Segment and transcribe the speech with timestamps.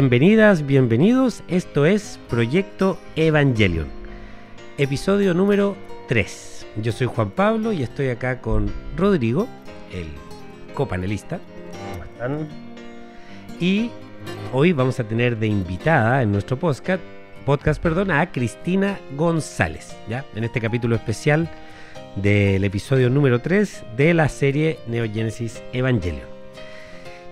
[0.00, 1.42] Bienvenidas, bienvenidos.
[1.48, 3.88] Esto es Proyecto Evangelion,
[4.78, 5.76] episodio número
[6.06, 6.66] 3.
[6.84, 9.48] Yo soy Juan Pablo y estoy acá con Rodrigo,
[9.92, 10.06] el
[10.72, 11.40] copanelista.
[11.92, 12.48] ¿Cómo están?
[13.58, 13.90] Y
[14.52, 17.02] hoy vamos a tener de invitada en nuestro podcast,
[17.44, 20.24] podcast perdón, a Cristina González, ¿ya?
[20.36, 21.50] En este capítulo especial
[22.14, 26.27] del episodio número 3 de la serie Neogénesis Evangelion.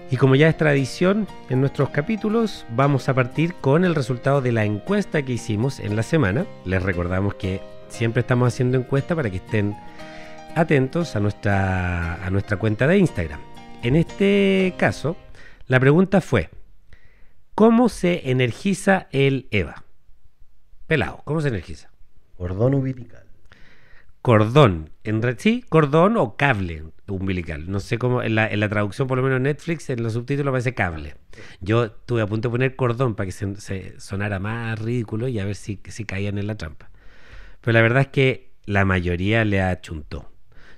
[0.09, 4.53] Y como ya es tradición en nuestros capítulos, vamos a partir con el resultado de
[4.53, 6.47] la encuesta que hicimos en la semana.
[6.65, 9.77] Les recordamos que siempre estamos haciendo encuesta para que estén
[10.55, 13.41] atentos a nuestra, a nuestra cuenta de Instagram.
[13.83, 15.17] En este caso,
[15.67, 16.51] la pregunta fue,
[17.57, 19.83] ¿cómo se energiza el EVA?
[20.87, 21.91] Pelado, ¿cómo se energiza?
[22.37, 23.27] Cordón umbilical.
[24.23, 27.71] Cordón, en sí, cordón o cable umbilical.
[27.71, 30.15] No sé cómo, en la, en la traducción, por lo menos en Netflix, en los
[30.15, 31.15] subtítulos aparece cable.
[31.61, 35.39] Yo estuve a punto de poner cordón para que se, se sonara más ridículo y
[35.39, 36.91] a ver si, si caían en la trampa.
[37.61, 40.31] Pero la verdad es que la mayoría le achuntó.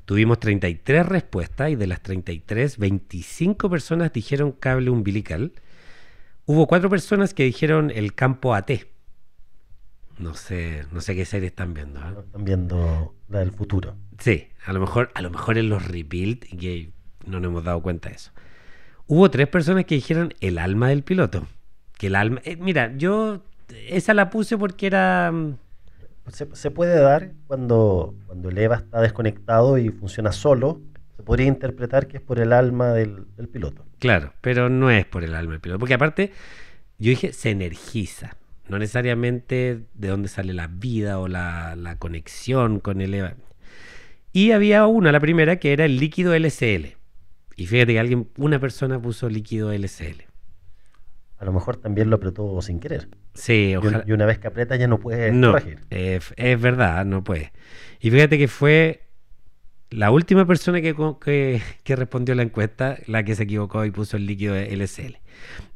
[0.05, 5.53] Tuvimos 33 respuestas y de las 33, 25 personas dijeron cable umbilical.
[6.47, 8.71] Hubo cuatro personas que dijeron el campo AT.
[10.19, 12.01] No sé, no sé qué serie están viendo.
[12.01, 12.15] ¿eh?
[12.27, 13.97] Están viendo la del futuro.
[14.19, 16.91] Sí, a lo mejor, a lo mejor en los rebuild y que
[17.27, 18.33] no nos hemos dado cuenta de eso.
[19.07, 21.47] Hubo tres personas que dijeron el alma del piloto.
[21.97, 22.41] Que el alma.
[22.45, 23.43] eh, mira, yo
[23.89, 25.31] esa la puse porque era.
[25.33, 25.57] mm,
[26.29, 30.81] Se, se puede dar cuando, cuando el EVA está desconectado y funciona solo.
[31.17, 33.85] Se podría interpretar que es por el alma del, del piloto.
[33.99, 35.79] Claro, pero no es por el alma del piloto.
[35.81, 36.33] Porque aparte,
[36.99, 38.37] yo dije se energiza.
[38.69, 43.35] No necesariamente de dónde sale la vida o la, la conexión con el EVA.
[44.33, 46.97] Y había una, la primera, que era el líquido LCL.
[47.57, 50.23] Y fíjate que alguien, una persona puso líquido LCL.
[51.39, 53.09] A lo mejor también lo apretó sin querer.
[53.35, 54.05] Sí, ojalá.
[54.07, 55.79] y una vez que aprieta ya no puede No, corregir.
[55.91, 57.53] eh, es verdad, no puede.
[58.01, 59.08] Y fíjate que fue
[59.91, 64.17] la última persona que, que, que respondió la encuesta la que se equivocó y puso
[64.17, 65.17] el líquido LCL.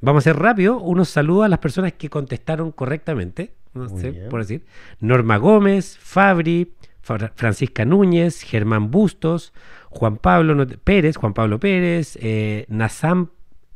[0.00, 3.53] Vamos a hacer rápido unos saludos a las personas que contestaron correctamente.
[3.75, 4.67] No sé, por decir.
[5.00, 9.55] Norma Gómez, Fabri, Fra- Francisca Núñez, Germán Bustos,
[9.89, 13.31] Juan Pablo Pérez, Juan Pablo Pérez, eh, Nazam,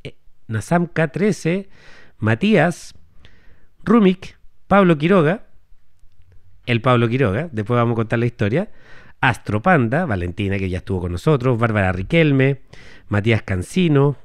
[0.04, 0.16] eh,
[0.48, 1.68] Nazam K13,
[2.18, 2.94] Matías,
[3.84, 4.36] Rumik,
[4.66, 5.46] Pablo Quiroga,
[6.66, 8.70] el Pablo Quiroga, después vamos a contar la historia,
[9.20, 12.60] Astropanda, Valentina que ya estuvo con nosotros, Bárbara Riquelme,
[13.08, 14.16] Matías Cancino,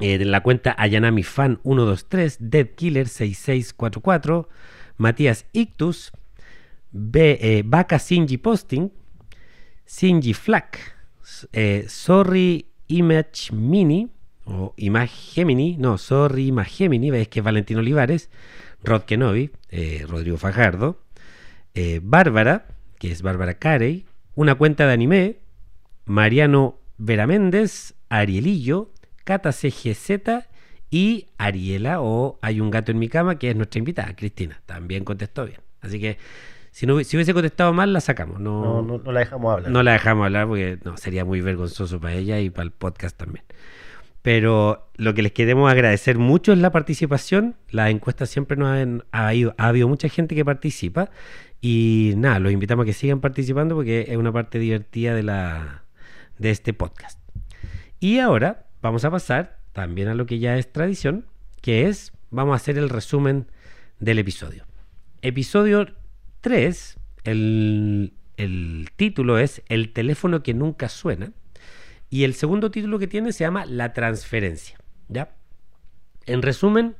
[0.00, 4.48] eh, de la cuenta Ayanami Fan 123, Dead Killer 6644,
[4.96, 6.12] Matías Ictus,
[6.92, 8.90] B, eh, Vaca Sinji Posting,
[9.84, 10.96] Sinji Flack,
[11.52, 14.10] eh, Sorry Image Mini,
[14.46, 18.30] o Image Gemini, no, Sorry Image Gemini, que es Valentino Olivares,
[18.82, 21.00] Rod Kenobi, eh, Rodrigo Fajardo,
[21.74, 22.66] eh, Bárbara,
[22.98, 25.38] que es Bárbara Carey, una cuenta de anime,
[26.04, 28.92] Mariano Vera Méndez, Arielillo,
[29.24, 30.46] Cata CGZ
[30.90, 34.60] y Ariela o Hay un gato en mi cama, que es nuestra invitada, Cristina.
[34.66, 35.60] También contestó bien.
[35.80, 36.18] Así que
[36.70, 38.38] si, no, si hubiese contestado mal, la sacamos.
[38.38, 39.70] No, No, no, no la dejamos hablar.
[39.70, 43.16] no la dejamos hablar porque no, sería muy vergonzoso para ella y para el podcast
[43.16, 43.44] también.
[44.26, 47.54] Pero lo que les queremos agradecer mucho es la participación.
[47.70, 51.10] Las encuestas siempre nos han, ha, ido- ha habido mucha gente que participa.
[51.60, 56.72] Y nada, los invitamos a que sigan participando porque es una parte divertida de, este
[56.72, 57.20] podcast.
[58.00, 61.26] Y ahora vamos a pasar también a lo que ya es tradición,
[61.62, 63.46] que es, vamos a hacer el resumen
[64.00, 64.64] del episodio.
[65.22, 65.86] Episodio
[66.40, 71.30] 3, el, el título es El teléfono que nunca suena.
[72.08, 74.78] Y el segundo título que tiene se llama La transferencia.
[75.08, 75.34] ¿Ya?
[76.26, 76.96] En resumen,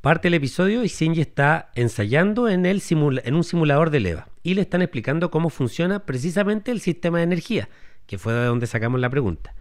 [0.00, 2.82] parte el episodio y Shinji está ensayando en, el
[3.24, 4.28] en un simulador de leva.
[4.42, 7.68] Y le están explicando cómo funciona precisamente el sistema de energía,
[8.06, 9.54] que fue de donde sacamos la pregunta.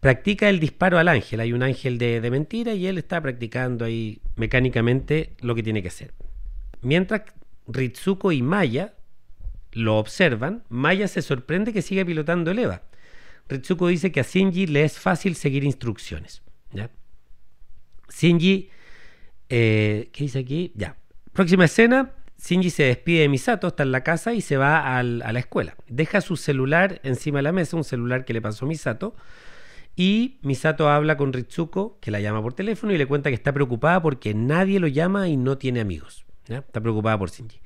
[0.00, 1.40] Practica el disparo al ángel.
[1.40, 5.82] Hay un ángel de, de mentira y él está practicando ahí mecánicamente lo que tiene
[5.82, 6.14] que hacer.
[6.80, 7.22] Mientras
[7.66, 8.94] Ritsuko y Maya
[9.72, 12.82] lo observan, Maya se sorprende que siga pilotando el EVA.
[13.48, 16.42] Ritsuko dice que a Shinji le es fácil seguir instrucciones.
[16.72, 16.90] ¿ya?
[18.10, 18.70] Shinji,
[19.48, 20.72] eh, ¿qué dice aquí?
[20.74, 20.96] Ya.
[21.32, 25.02] Próxima escena, Shinji se despide de Misato, está en la casa y se va a
[25.02, 25.76] la escuela.
[25.88, 29.14] Deja su celular encima de la mesa, un celular que le pasó Misato.
[29.96, 33.52] Y Misato habla con Ritsuko, que la llama por teléfono y le cuenta que está
[33.52, 36.24] preocupada porque nadie lo llama y no tiene amigos.
[36.46, 37.60] Está preocupada por Shinji.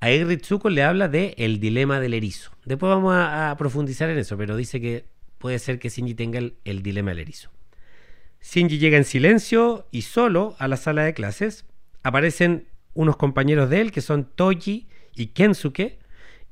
[0.00, 2.52] Ahí Ritsuko le habla de el dilema del erizo.
[2.64, 5.06] Después vamos a, a profundizar en eso, pero dice que
[5.38, 7.50] puede ser que Shinji tenga el, el dilema del erizo.
[8.42, 11.64] Shinji llega en silencio y solo a la sala de clases.
[12.02, 15.98] Aparecen unos compañeros de él que son Toji y Kensuke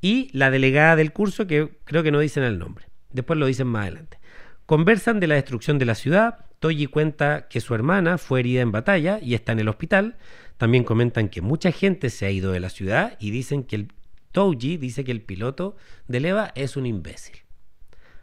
[0.00, 2.87] y la delegada del curso que creo que no dicen el nombre.
[3.12, 4.19] Después lo dicen más adelante.
[4.67, 6.46] Conversan de la destrucción de la ciudad.
[6.58, 10.17] Toji cuenta que su hermana fue herida en batalla y está en el hospital.
[10.56, 13.89] También comentan que mucha gente se ha ido de la ciudad y dicen que el
[14.33, 15.77] Toji dice que el piloto
[16.09, 17.37] de Leva es un imbécil.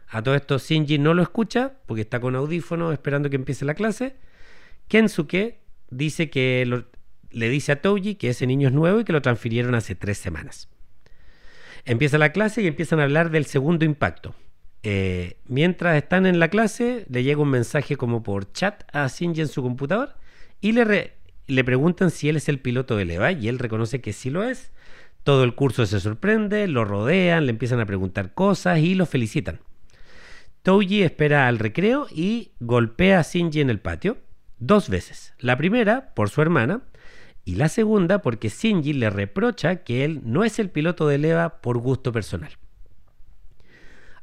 [0.08, 3.74] A todo esto Shinji no lo escucha porque está con audífonos esperando que empiece la
[3.74, 4.16] clase.
[4.88, 6.84] Kensuke dice que
[7.30, 10.18] le dice a Toji que ese niño es nuevo y que lo transfirieron hace tres
[10.18, 10.68] semanas.
[11.86, 14.34] Empieza la clase y empiezan a hablar del segundo impacto.
[14.82, 19.40] Eh, mientras están en la clase, le llega un mensaje como por chat a Shinji
[19.40, 20.16] en su computador
[20.60, 21.14] y le,
[21.46, 24.44] le preguntan si él es el piloto de Leva y él reconoce que sí lo
[24.44, 24.72] es.
[25.24, 29.60] Todo el curso se sorprende, lo rodean, le empiezan a preguntar cosas y lo felicitan.
[30.62, 34.18] Touji espera al recreo y golpea a Shinji en el patio
[34.58, 35.34] dos veces.
[35.38, 36.82] La primera por su hermana
[37.44, 41.60] y la segunda porque Shinji le reprocha que él no es el piloto de Leva
[41.60, 42.52] por gusto personal.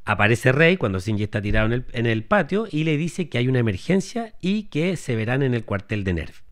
[0.05, 3.37] Aparece Rey cuando Shinji está tirado en el, en el, patio y le dice que
[3.37, 6.48] hay una emergencia y que se verán en el cuartel de Nerv.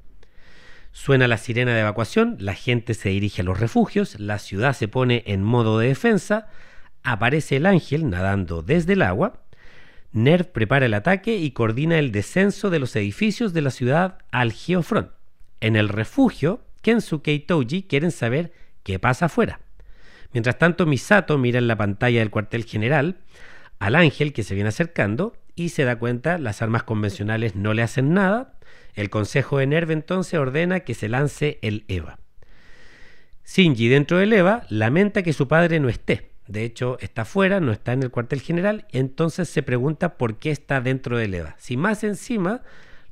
[1.00, 4.88] Suena la sirena de evacuación, la gente se dirige a los refugios, la ciudad se
[4.88, 6.48] pone en modo de defensa,
[7.04, 9.44] aparece el ángel nadando desde el agua
[10.12, 14.52] NERV prepara el ataque y coordina el descenso de los edificios de la ciudad al
[14.52, 15.12] Geofront.
[15.62, 18.52] En el refugio, Kensuke y Touji quieren saber
[18.82, 19.60] qué pasa afuera.
[20.34, 23.18] Mientras tanto, Misato mira en la pantalla del cuartel general
[23.78, 27.84] al ángel que se viene acercando y se da cuenta las armas convencionales no le
[27.84, 28.57] hacen nada.
[28.98, 32.18] El consejo de NERV entonces ordena que se lance el EVA.
[33.46, 37.72] Shinji dentro del EVA lamenta que su padre no esté, de hecho, está fuera, no
[37.72, 41.56] está en el cuartel general, entonces se pregunta por qué está dentro del EVA.
[41.60, 42.64] Si más encima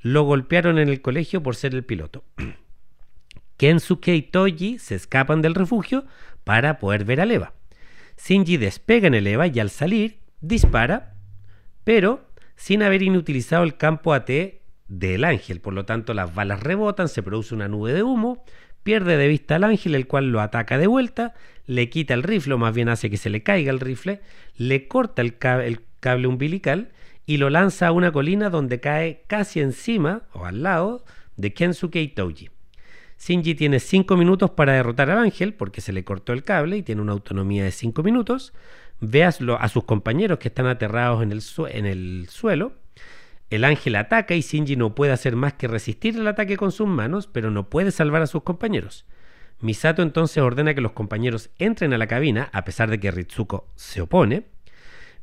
[0.02, 2.24] lo golpearon en el colegio por ser el piloto.
[3.58, 6.06] Kensuke y Toji se escapan del refugio
[6.44, 7.54] para poder ver al EVA.
[8.18, 11.14] Shinji despega en el EVA y al salir dispara,
[11.84, 14.32] pero sin haber inutilizado el campo AT
[14.88, 15.62] del ángel.
[15.62, 18.44] Por lo tanto, las balas rebotan, se produce una nube de humo,
[18.84, 21.34] pierde de vista al ángel, el cual lo ataca de vuelta,
[21.66, 24.22] le quita el rifle, o más bien hace que se le caiga el rifle,
[24.58, 25.38] le corta el,
[26.00, 26.92] cable umbilical
[27.26, 31.04] y lo lanza a una colina donde cae casi encima o al lado
[31.36, 32.52] de Kensuke y Touji.
[33.18, 36.84] Shinji tiene 5 minutos para derrotar al ángel porque se le cortó el cable y
[36.84, 38.54] tiene una autonomía de 5 minutos.
[39.00, 42.74] Ve a, sus compañeros que están aterrados en el suelo
[43.50, 46.88] el ángel ataca y Shinji no puede hacer más que resistir el ataque con sus
[46.88, 49.06] manos, pero no puede salvar a sus compañeros.
[49.62, 53.68] Misato entonces ordena que los compañeros entren a la cabina, a pesar de que Ritsuko
[53.76, 54.46] se opone.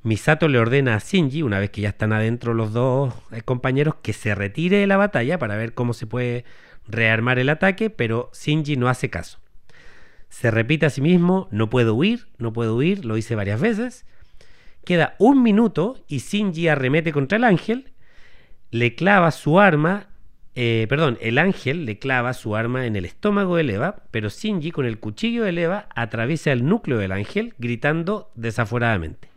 [0.03, 3.97] Misato le ordena a Shinji, una vez que ya están adentro los dos eh, compañeros,
[4.03, 6.45] que se retire de la batalla para ver cómo se puede
[6.89, 9.39] rearmar el ataque, pero Shinji no hace caso.
[10.29, 14.07] Se repite a sí mismo, no puedo huir, no puedo huir, lo dice varias veces.
[14.85, 17.92] Queda un minuto y Shinji arremete contra el ángel
[18.73, 20.09] le clava su arma,
[20.55, 24.71] eh, perdón, el ángel le clava su arma en el estómago de Eva, pero Shinji
[24.71, 29.29] con el cuchillo de Eva atraviesa el núcleo del ángel gritando desaforadamente.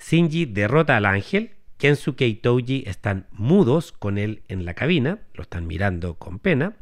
[0.00, 5.42] Shinji derrota al ángel, Kensuke y Touji están mudos con él en la cabina, lo
[5.42, 6.76] están mirando con pena.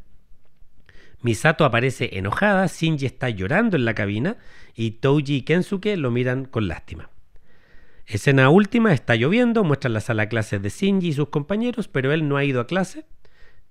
[1.23, 4.37] Misato aparece enojada, Shinji está llorando en la cabina
[4.75, 7.09] y Touji y Kensuke lo miran con lástima.
[8.07, 12.13] Escena última, está lloviendo, muestran la sala de clases de Shinji y sus compañeros, pero
[12.13, 13.05] él no ha ido a clase.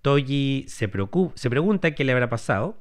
[0.01, 0.91] Toji se,
[1.35, 2.77] se pregunta qué le habrá pasado.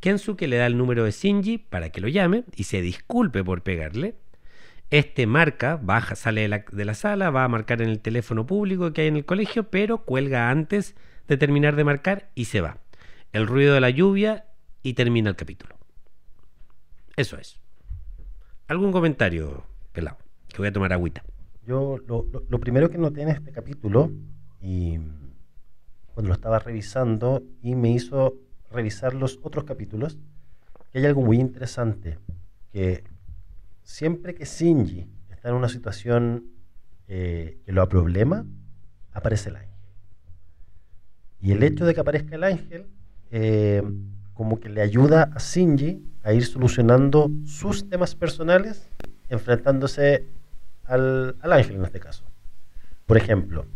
[0.00, 3.62] Kensuke le da el número de Shinji para que lo llame y se disculpe por
[3.62, 4.16] pegarle.
[4.90, 8.46] Este marca, baja, sale de la, de la, sala, va a marcar en el teléfono
[8.46, 10.94] público que hay en el colegio, pero cuelga antes
[11.26, 12.78] de terminar de marcar y se va.
[13.32, 14.44] El ruido de la lluvia
[14.82, 15.76] y termina el capítulo.
[17.16, 17.58] Eso es.
[18.66, 20.27] ¿Algún comentario, pelado?
[20.58, 21.22] Voy a tomar agüita.
[21.66, 24.10] Yo lo, lo, primero que noté en este capítulo,
[24.60, 24.98] y
[26.14, 28.36] cuando lo estaba revisando, y me hizo
[28.70, 30.18] revisar los otros capítulos,
[30.90, 32.18] que hay algo muy interesante,
[32.72, 33.04] que
[33.82, 36.46] siempre que Shinji está en una situación
[37.06, 38.46] eh, que lo problema,
[39.12, 39.68] aparece el ángel.
[41.40, 42.86] Y el hecho de que aparezca el ángel,
[43.30, 43.82] eh,
[44.34, 48.88] como que le ayuda a Shinji a ir solucionando sus temas personales,
[49.28, 50.26] enfrentándose
[50.88, 52.24] al, ángel en este caso.
[53.06, 53.66] Por ejemplo,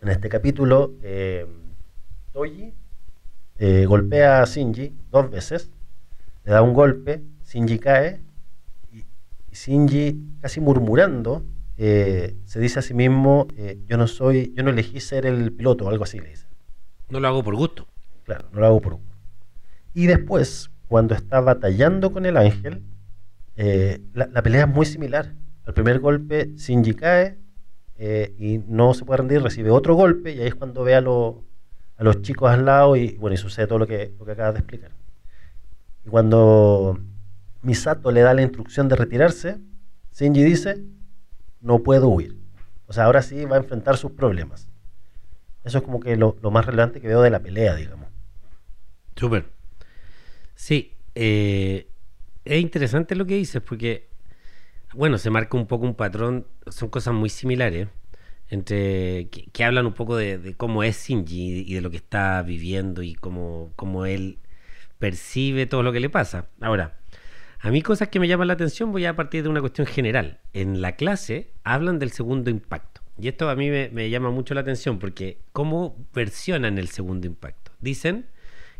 [0.00, 1.46] en este capítulo, eh,
[2.32, 2.74] Toji
[3.58, 5.70] eh, golpea a Shinji dos veces,
[6.44, 8.20] le da un golpe, Shinji cae
[8.92, 9.04] y,
[9.52, 11.44] Shinji casi murmurando
[11.78, 15.52] eh, se dice a sí mismo, eh, yo no soy, yo no elegí ser el
[15.52, 16.46] piloto, o algo así le dice.
[17.10, 17.86] No lo hago por gusto.
[18.24, 19.16] Claro, no lo hago por gusto.
[19.92, 22.82] Y después, cuando está batallando con el ángel,
[23.56, 25.32] la, la pelea es muy similar.
[25.66, 27.38] Al primer golpe, Shinji cae
[27.98, 31.00] eh, y no se puede rendir, recibe otro golpe y ahí es cuando ve a,
[31.00, 31.36] los-
[31.96, 34.54] a los chicos al lado y bueno, y sucede todo lo que, lo que acabas
[34.54, 34.92] de explicar.
[36.04, 36.98] Y cuando
[37.62, 39.58] Misato le da la instrucción de retirarse,
[40.14, 40.84] Shinji dice,
[41.60, 42.36] no puedo huir.
[42.86, 44.68] O sea, ahora sí va a enfrentar sus problemas.
[45.64, 48.06] Eso es como que lo, lo más relevante que veo de la pelea, digamos.
[49.16, 49.46] Súper.
[50.54, 51.88] Sí, eh,
[52.44, 54.06] es interesante lo que dices porque,
[54.96, 57.88] bueno, se marca un poco un patrón, son cosas muy similares,
[58.48, 62.42] entre que, hablan un poco de, de cómo es Shinji y de lo que está
[62.42, 64.38] viviendo y cómo, cómo él
[64.98, 66.48] percibe todo lo que le pasa.
[66.60, 66.98] Ahora,
[67.60, 70.40] a mí cosas que me llaman la atención voy a partir de una cuestión general.
[70.52, 73.02] En la clase hablan del segundo impacto.
[73.18, 77.26] Y esto a mí me, me llama mucho la atención porque cómo versionan el segundo
[77.26, 77.72] impacto.
[77.80, 78.26] Dicen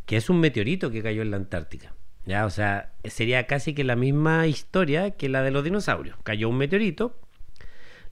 [0.04, 1.96] que es un meteorito que cayó en la Antártica.
[2.26, 2.45] ¿Ya?
[2.45, 6.16] O sea, sería casi que la misma historia que la de los dinosaurios.
[6.25, 7.18] Cayó un meteorito,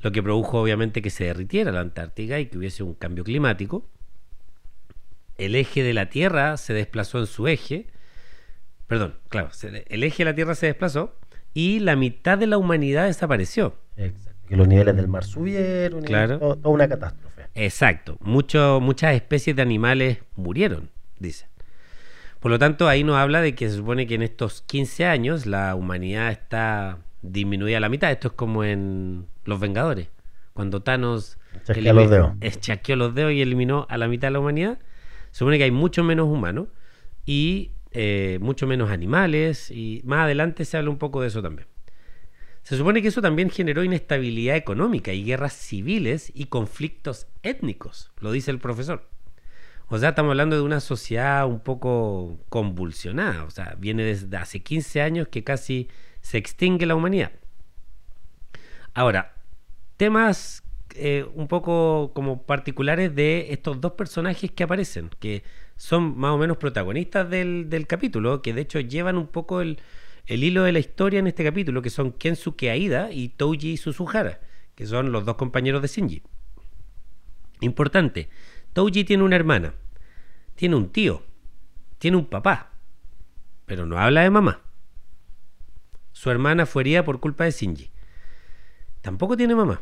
[0.00, 3.88] lo que produjo obviamente que se derritiera la Antártica y que hubiese un cambio climático.
[5.36, 7.88] El eje de la Tierra se desplazó en su eje.
[8.86, 9.50] Perdón, claro,
[9.88, 11.16] el eje de la Tierra se desplazó
[11.54, 13.76] y la mitad de la humanidad desapareció.
[13.96, 14.30] Exacto.
[14.48, 16.38] Que los niveles del mar subieron, y Claro.
[16.38, 17.44] toda una catástrofe.
[17.54, 18.18] Exacto.
[18.20, 21.48] Mucho- muchas especies de animales murieron, dicen.
[22.44, 25.46] Por lo tanto, ahí nos habla de que se supone que en estos 15 años
[25.46, 28.12] la humanidad está disminuida a la mitad.
[28.12, 30.08] Esto es como en Los Vengadores.
[30.52, 31.38] Cuando Thanos
[31.90, 32.32] elimi- los dedos.
[32.42, 34.78] eh, chasqueó los dedos y eliminó a la mitad de la humanidad.
[35.30, 36.68] Se supone que hay mucho menos humanos
[37.24, 39.70] y eh, mucho menos animales.
[39.70, 41.66] Y más adelante se habla un poco de eso también.
[42.62, 48.32] Se supone que eso también generó inestabilidad económica y guerras civiles y conflictos étnicos, lo
[48.32, 49.08] dice el profesor.
[49.88, 53.44] O sea, estamos hablando de una sociedad un poco convulsionada.
[53.44, 55.88] O sea, viene desde hace 15 años que casi
[56.20, 57.32] se extingue la humanidad.
[58.94, 59.34] Ahora,
[59.96, 60.62] temas
[60.94, 65.42] eh, un poco como particulares de estos dos personajes que aparecen, que
[65.76, 69.80] son más o menos protagonistas del, del capítulo, que de hecho llevan un poco el,
[70.26, 74.40] el hilo de la historia en este capítulo, que son Kensuke Aida y Touji Suzuhara,
[74.74, 76.22] que son los dos compañeros de Shinji.
[77.60, 78.28] Importante,
[78.74, 79.72] Touji tiene una hermana,
[80.56, 81.22] tiene un tío,
[81.98, 82.72] tiene un papá,
[83.66, 84.60] pero no habla de mamá.
[86.10, 87.90] Su hermana fue herida por culpa de Shinji.
[89.00, 89.80] Tampoco tiene mamá.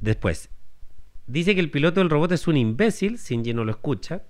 [0.00, 0.50] Después,
[1.26, 4.24] dice que el piloto del robot es un imbécil, Shinji no lo escucha,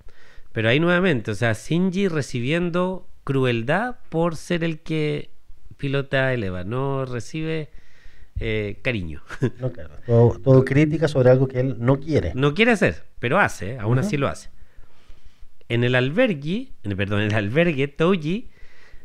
[0.53, 5.31] pero ahí nuevamente, o sea, Shinji recibiendo crueldad por ser el que
[5.75, 7.71] pilota el EVA, no recibe
[8.39, 9.21] eh, cariño.
[9.59, 12.33] No, claro, todo, todo crítica sobre algo que él no quiere.
[12.35, 14.49] No quiere hacer, pero hace, aún así lo hace.
[15.69, 18.49] En el albergue, en perdón, en el albergue, Touji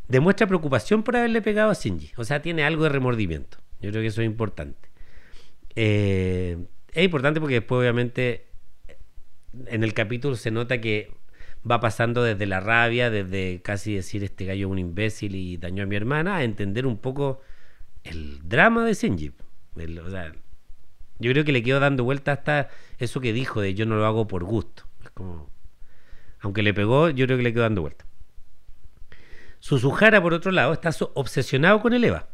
[0.08, 2.12] demuestra preocupación por haberle pegado a Shinji.
[2.16, 3.58] O sea, tiene algo de remordimiento.
[3.80, 4.90] Yo creo que eso es importante.
[5.74, 6.58] Eh,
[6.92, 8.46] es importante porque después, obviamente,
[9.66, 11.10] en el capítulo se nota que
[11.68, 15.84] va pasando desde la rabia, desde casi decir este gallo es un imbécil y dañó
[15.84, 17.40] a mi hermana, a entender un poco
[18.04, 19.32] el drama de Shinji.
[19.76, 20.32] El- o sea,
[21.18, 22.68] yo creo que le quedó dando vuelta hasta
[22.98, 24.84] eso que dijo de yo no lo hago por gusto.
[25.04, 25.50] Es como,
[26.40, 28.04] aunque le pegó, yo creo que le quedó dando vuelta.
[29.60, 32.28] Suzuhara, por otro lado, está obsesionado con el Eva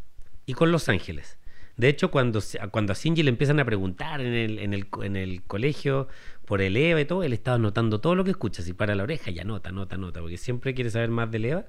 [0.46, 1.36] y con Los Ángeles.
[1.76, 2.40] De hecho, cuando,
[2.72, 6.08] cuando a Shinji le empiezan a preguntar en el, en, el, en el colegio
[6.44, 8.62] por el Eva y todo, él estaba anotando todo lo que escucha.
[8.62, 11.66] Si para la oreja, ya nota, nota, nota, porque siempre quiere saber más del Eva.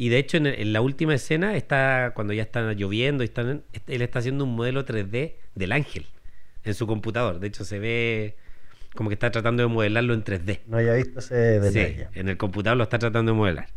[0.00, 3.26] Y de hecho, en, el- en la última escena, está cuando ya está lloviendo, y
[3.26, 6.06] están, él está haciendo un modelo 3D del ángel
[6.64, 7.38] en su computador.
[7.40, 8.36] De hecho, se ve
[8.94, 10.60] como que está tratando de modelarlo en 3D.
[10.66, 12.08] No había visto ese Sí, detalle.
[12.14, 13.68] en el computador lo está tratando de modelar.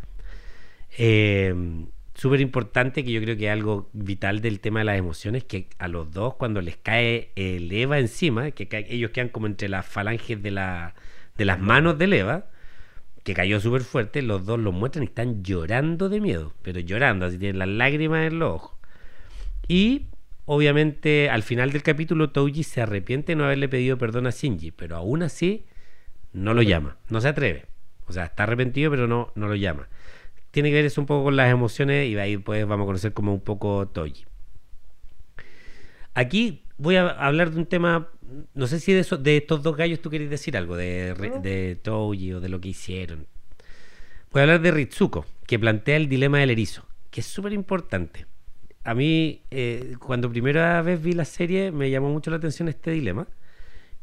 [0.97, 1.53] Eh,
[2.15, 5.67] Súper importante que yo creo que es algo vital del tema de las emociones, que
[5.79, 9.67] a los dos cuando les cae el Eva encima, que cae- ellos quedan como entre
[9.67, 10.93] las falanges de, la,
[11.39, 12.45] de las manos del Eva,
[13.23, 17.25] que cayó súper fuerte, los dos lo muestran y están llorando de miedo, pero llorando,
[17.25, 18.77] así tienen las lágrimas en los ojos.
[19.67, 20.07] Y
[20.45, 24.71] obviamente al final del capítulo Touji se arrepiente de no haberle pedido perdón a Shinji,
[24.71, 25.65] pero aún así
[26.33, 27.65] no lo llama, no se atreve.
[28.07, 29.87] O sea, está arrepentido, pero no, no lo llama.
[30.51, 33.13] Tiene que ver eso un poco con las emociones y ahí pues vamos a conocer
[33.13, 34.25] como un poco Toji.
[36.13, 38.09] Aquí voy a hablar de un tema,
[38.53, 41.75] no sé si de, eso, de estos dos gallos tú querés decir algo, de, de
[41.75, 43.27] Toji o de lo que hicieron.
[44.31, 48.25] Voy a hablar de Ritsuko, que plantea el dilema del erizo, que es súper importante.
[48.83, 52.91] a mí, eh, cuando primera vez vi la serie, me llamó mucho la atención este
[52.91, 53.27] dilema,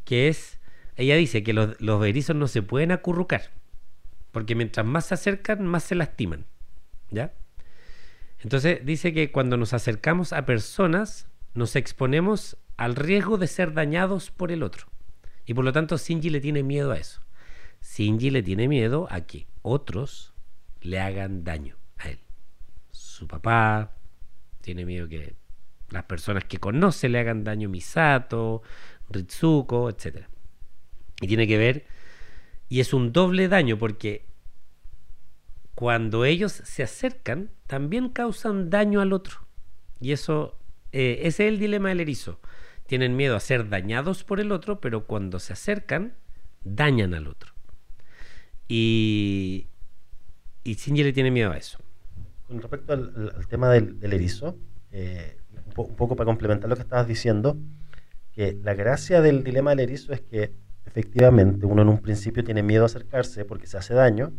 [0.05, 0.59] que es,
[0.97, 3.51] ella dice que los, los erizos no se pueden acurrucar,
[4.33, 6.47] porque mientras más se acercan, más se lastiman,
[7.11, 7.33] ¿ya?
[8.43, 14.31] Entonces dice que cuando nos acercamos a personas, nos exponemos al riesgo de ser dañados
[14.31, 14.87] por el otro.
[15.45, 17.21] Y por lo tanto, Shinji le tiene miedo a eso.
[17.83, 20.33] Shinji le tiene miedo a que otros
[20.81, 22.21] le hagan daño a él.
[22.91, 23.93] Su papá
[24.63, 25.35] tiene miedo que
[25.91, 28.63] las personas que conoce le hagan daño Misato,
[29.11, 30.25] Ritsuko, etc.
[31.21, 31.85] Y tiene que ver,
[32.71, 34.25] y es un doble daño porque
[35.75, 39.47] cuando ellos se acercan, también causan daño al otro.
[40.01, 40.57] Y eso,
[40.93, 42.41] eh, ese es el dilema del erizo.
[42.91, 46.15] Tienen miedo a ser dañados por el otro, pero cuando se acercan,
[46.65, 47.53] dañan al otro.
[48.67, 49.69] Y,
[50.65, 51.79] y Shinji le tiene miedo a eso.
[52.49, 54.59] Con respecto al, tema del, erizo,
[54.91, 55.37] eh,
[55.77, 57.57] un poco para complementar lo que estabas diciendo,
[58.33, 60.53] que la gracia del dilema del erizo es que
[60.85, 64.33] efectivamente uno en un principio tiene miedo a acercarse porque se hace daño,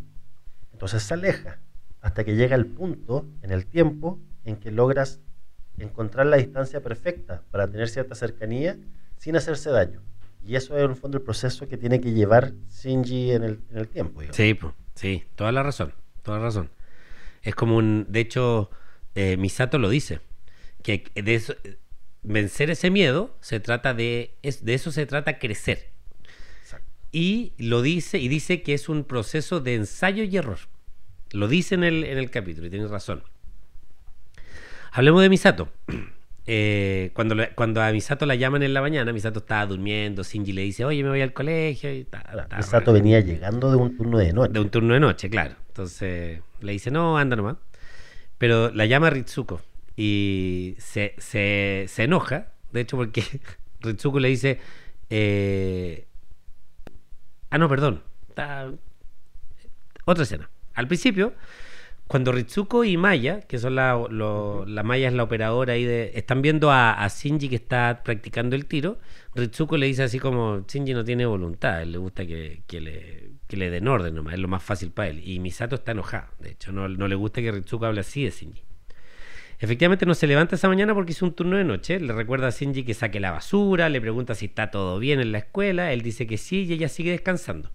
[0.72, 1.58] entonces se aleja
[2.02, 5.22] hasta que llega el punto en el tiempo en que logras
[5.78, 8.78] encontrar la distancia perfecta para tener cierta cercanía
[9.16, 10.02] sin hacerse daño.
[10.44, 13.60] Y eso es en el fondo el proceso que tiene que llevar Shinji en el,
[13.70, 14.20] en el tiempo.
[14.20, 14.36] digamos.
[14.36, 14.58] Sí,
[14.94, 16.70] sí, toda la razón, toda la razón.
[17.42, 18.70] Es como un, de hecho,
[19.14, 20.20] eh, Misato lo dice,
[20.82, 21.54] que de eso,
[22.22, 25.90] vencer ese miedo se trata de, es, de eso se trata crecer.
[26.62, 26.86] Exacto.
[27.12, 30.58] Y lo dice, y dice que es un proceso de ensayo y error.
[31.30, 33.22] Lo dice en el, en el capítulo, y tienes razón.
[34.92, 35.68] Hablemos de Misato.
[36.46, 40.62] Eh, cuando, cuando a Misato la llaman en la mañana, Misato estaba durmiendo, Shinji le
[40.62, 41.92] dice, oye, me voy al colegio.
[41.94, 44.52] Y ta- Misato venía llegando de un turno de noche.
[44.52, 45.54] de un turno de noche, claro.
[45.68, 47.56] Entonces le dice, no, anda nomás.
[48.38, 49.60] Pero la llama Ritsuko
[49.96, 53.22] y se, se, se enoja, de hecho, porque
[53.80, 54.58] Ritsuko le dice,
[55.10, 56.06] eh,
[57.50, 58.02] ah, no, perdón,
[60.04, 60.50] otra escena.
[60.74, 61.34] Al principio,
[62.12, 66.12] cuando Ritsuko y Maya, que son la, lo- la Maya es la operadora ahí de,
[66.14, 68.98] están viendo a, a Shinji que está practicando el tiro,
[69.34, 73.30] Ritsuko le dice así como, Shinji no tiene voluntad, él le gusta que, que le,
[73.48, 75.26] que le den orden nomás, es lo más fácil para él.
[75.26, 78.30] Y Misato está enojada, de hecho, no, no le gusta que Ritsuko hable así de
[78.30, 78.62] Shinji.
[79.58, 82.50] Efectivamente no se levanta esa mañana porque hizo un turno de noche, le recuerda a
[82.50, 86.02] Shinji que saque la basura, le pregunta si está todo bien en la escuela, él
[86.02, 87.70] dice que sí y ella sigue descansando.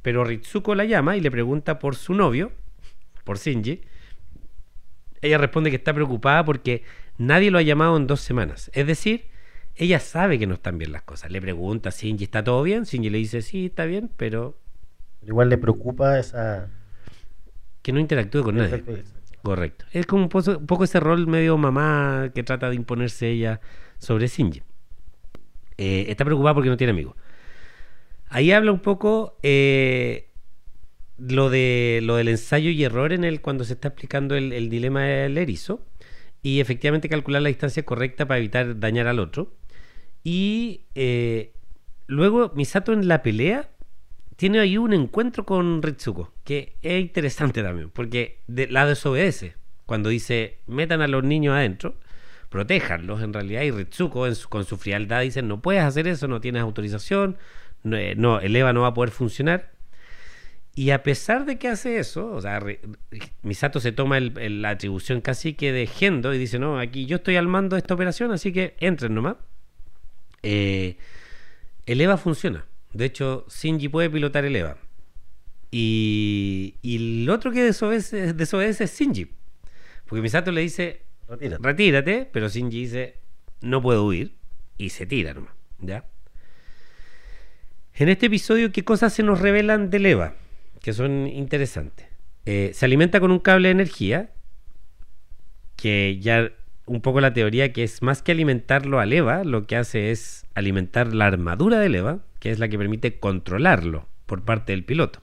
[0.00, 2.52] Pero Ritsuko la llama y le pregunta por su novio,
[3.24, 3.82] por Shinji.
[5.20, 6.82] Ella responde que está preocupada porque
[7.18, 8.70] nadie lo ha llamado en dos semanas.
[8.74, 9.26] Es decir,
[9.76, 11.30] ella sabe que no están bien las cosas.
[11.30, 12.84] Le pregunta a Shinji, ¿está todo bien?
[12.84, 14.58] Shinji le dice, sí, está bien, pero
[15.26, 16.68] Igual le preocupa esa...
[17.82, 18.82] que no interactúe con nadie.
[19.42, 19.84] Correcto.
[19.92, 23.60] Es como un poco, un poco ese rol medio mamá que trata de imponerse ella
[23.98, 24.62] sobre Shinji.
[25.78, 27.16] Eh, está preocupada porque no tiene amigos.
[28.28, 30.30] Ahí habla un poco eh,
[31.18, 35.02] lo, de, lo del ensayo y error en el cuando se está explicando el, dilema
[35.02, 35.86] del erizo.
[36.42, 39.54] Y efectivamente calcular la distancia correcta para evitar dañar al otro.
[40.24, 41.52] Y eh,
[42.06, 43.70] luego Misato en la pelea
[44.36, 49.54] tiene ahí un encuentro con Ritsuko, que es interesante también, porque de- la desobedece.
[49.86, 51.94] Cuando dice, metan a los niños adentro,
[52.48, 56.26] protéjanlos en realidad, y Ritsuko en su- con su frialdad dice, no puedes hacer eso,
[56.28, 57.36] no tienes autorización,
[57.84, 59.70] no, eh, no, el EVA no va a poder funcionar.
[60.74, 62.58] Y a pesar de que hace eso, o sea,
[63.42, 67.04] Misato se toma el- el- la atribución casi que de Gendo y dice, no, aquí
[67.04, 69.36] yo estoy al mando de esta operación, así que entren nomás.
[70.42, 70.96] Eh,
[71.84, 72.64] el EVA funciona.
[72.94, 74.78] De hecho, Shinji puede pilotar el EVA.
[75.70, 79.30] Y, y el otro que desobedece, desobedece es Shinji.
[80.06, 81.62] Porque Misato le dice, Retírate.
[81.62, 83.16] retírate, pero Shinji dice,
[83.60, 84.34] no puedo huir.
[84.78, 85.52] Y se tira nomás.
[85.80, 86.04] ¿Ya?
[87.94, 90.34] En este episodio, ¿qué cosas se nos revelan del EVA?
[90.82, 92.08] Que son interesantes.
[92.44, 94.30] Eh, se alimenta con un cable de energía,
[95.76, 96.50] que ya
[96.86, 100.46] un poco la teoría que es más que alimentarlo al EVA, lo que hace es
[100.54, 105.20] alimentar la armadura del EVA, que es la que permite controlarlo por parte del piloto.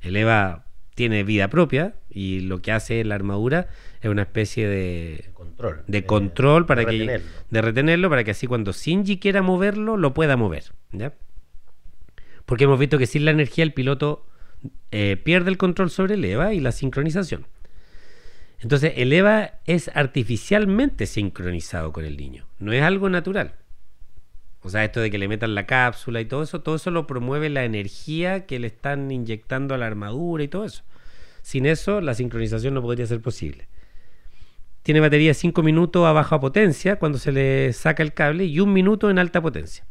[0.00, 3.68] El EVA tiene vida propia y lo que hace la armadura
[4.00, 5.84] es una especie de, Control.
[5.86, 7.26] de control para de que retenerlo.
[7.50, 11.12] de retenerlo para que así cuando Shinji quiera moverlo lo pueda mover ¿ya?
[12.46, 14.25] porque hemos visto que sin la energía el piloto
[14.90, 17.46] eh, pierde el control sobre el EVA y la sincronización.
[18.60, 22.46] Entonces el EVA es artificialmente sincronizado con el niño.
[22.58, 23.54] No es algo natural.
[24.62, 27.06] O sea esto de que le metan la cápsula y todo eso todo eso lo
[27.06, 30.82] promueve la energía que le están inyectando a la armadura y todo eso.
[31.42, 33.68] Sin eso la sincronización no podría ser posible.
[34.82, 38.60] Tiene batería de 5 minutos a baja potencia cuando se le saca el cable y
[38.60, 39.84] un minuto en alta potencia.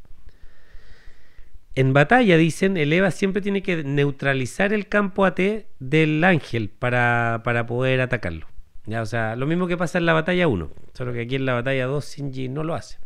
[1.75, 5.39] En batalla, dicen, el EVA siempre tiene que neutralizar el campo AT
[5.79, 8.47] del ángel para, para poder atacarlo.
[8.85, 11.45] Ya, o sea, lo mismo que pasa en la batalla 1, solo que aquí en
[11.45, 12.97] la batalla 2 Shinji no lo hace.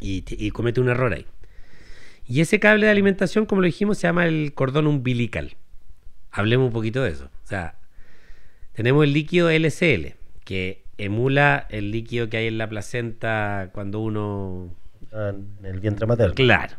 [0.00, 1.26] Y, y comete un error ahí.
[2.26, 5.56] Y ese cable de alimentación, como lo dijimos, se llama el cordón umbilical.
[6.32, 7.26] Hablemos un poquito de eso.
[7.44, 7.76] O sea,
[8.72, 10.14] tenemos el líquido LCL,
[10.44, 14.74] que emula el líquido que hay en la placenta cuando uno...
[15.12, 16.34] Ah, En el vientre materno.
[16.34, 16.76] Claro.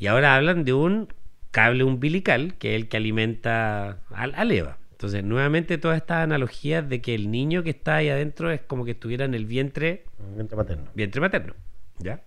[0.00, 1.06] Y ahora hablan de un
[1.52, 4.78] cable umbilical, que es el que alimenta al, al EVA.
[4.92, 8.84] Entonces, nuevamente todas estas analogías de que el niño que está ahí adentro es como
[8.84, 10.90] que estuviera en el vientre, El vientre materno.
[10.94, 11.54] vientre materno.
[11.98, 12.20] ¿Ya?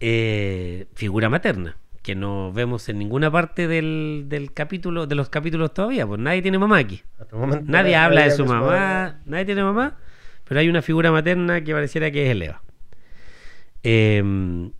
[0.00, 5.74] Eh, figura materna, que no vemos en ninguna parte del, del capítulo, de los capítulos
[5.74, 7.02] todavía, pues nadie tiene mamá aquí.
[7.32, 9.20] Momento Nadie habla de su mamá.
[9.26, 9.96] nadie tiene mamá,
[10.44, 12.62] pero hay una figura materna que pareciera que es el Eva.
[13.82, 14.70] Eh,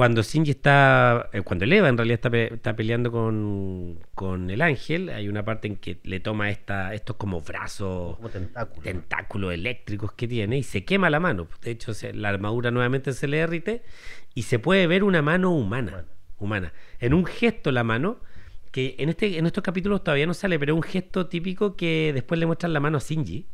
[0.00, 4.48] cuando Shinji está, eh, cuando el Eva en realidad está, pe- está peleando con, con
[4.48, 8.80] el ángel, hay una parte en que le toma esta, estos como brazos, Como tentáculo.
[8.82, 11.48] tentáculos eléctricos que tiene y se quema la mano.
[11.60, 13.82] De hecho, se- la armadura nuevamente se le derrite
[14.34, 15.90] y se puede ver una mano humana.
[15.92, 16.04] Humana.
[16.38, 16.72] Humana.
[16.98, 18.20] En un gesto la mano,
[18.70, 22.12] que en, este, en estos capítulos todavía no sale, pero es un gesto típico que
[22.14, 23.44] después le muestran la mano a Shinji.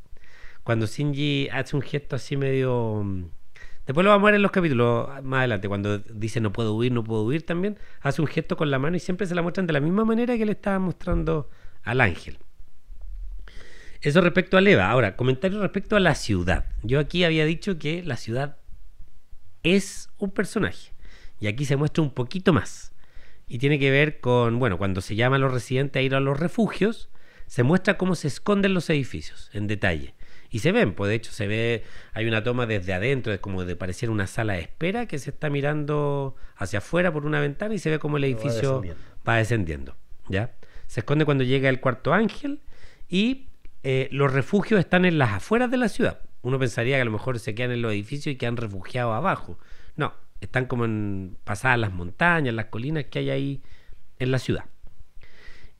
[0.62, 3.04] Cuando Shinji hace un gesto así medio...
[3.86, 6.90] Después lo vamos a ver en los capítulos más adelante, cuando dice no puedo huir,
[6.90, 9.66] no puedo huir también, hace un gesto con la mano y siempre se la muestran
[9.66, 11.48] de la misma manera que le estaba mostrando
[11.84, 12.38] al ángel.
[14.00, 14.90] Eso respecto al EVA.
[14.90, 16.66] Ahora, comentario respecto a la ciudad.
[16.82, 18.56] Yo aquí había dicho que la ciudad
[19.62, 20.92] es un personaje.
[21.40, 22.92] Y aquí se muestra un poquito más.
[23.46, 26.20] Y tiene que ver con, bueno, cuando se llama a los residentes a ir a
[26.20, 27.08] los refugios,
[27.46, 30.15] se muestra cómo se esconden los edificios en detalle.
[30.50, 33.64] Y se ven, pues de hecho se ve, hay una toma desde adentro, es como
[33.64, 37.74] de parecer una sala de espera que se está mirando hacia afuera por una ventana
[37.74, 39.02] y se ve como el Va edificio descendiendo.
[39.28, 39.96] va descendiendo.
[40.28, 40.54] ¿ya?
[40.86, 42.60] Se esconde cuando llega el cuarto ángel
[43.08, 43.48] y
[43.82, 46.20] eh, los refugios están en las afueras de la ciudad.
[46.42, 49.58] Uno pensaría que a lo mejor se quedan en los edificios y quedan refugiados abajo.
[49.96, 53.62] No, están como en pasadas las montañas, las colinas que hay ahí
[54.18, 54.64] en la ciudad.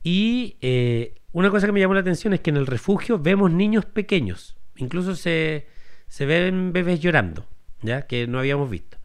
[0.03, 3.51] Y eh, una cosa que me llamó la atención es que en el refugio vemos
[3.51, 4.57] niños pequeños.
[4.77, 5.67] Incluso se,
[6.09, 7.47] se ven bebés llorando,
[7.83, 8.03] ¿ya?
[8.07, 8.97] Que no habíamos visto.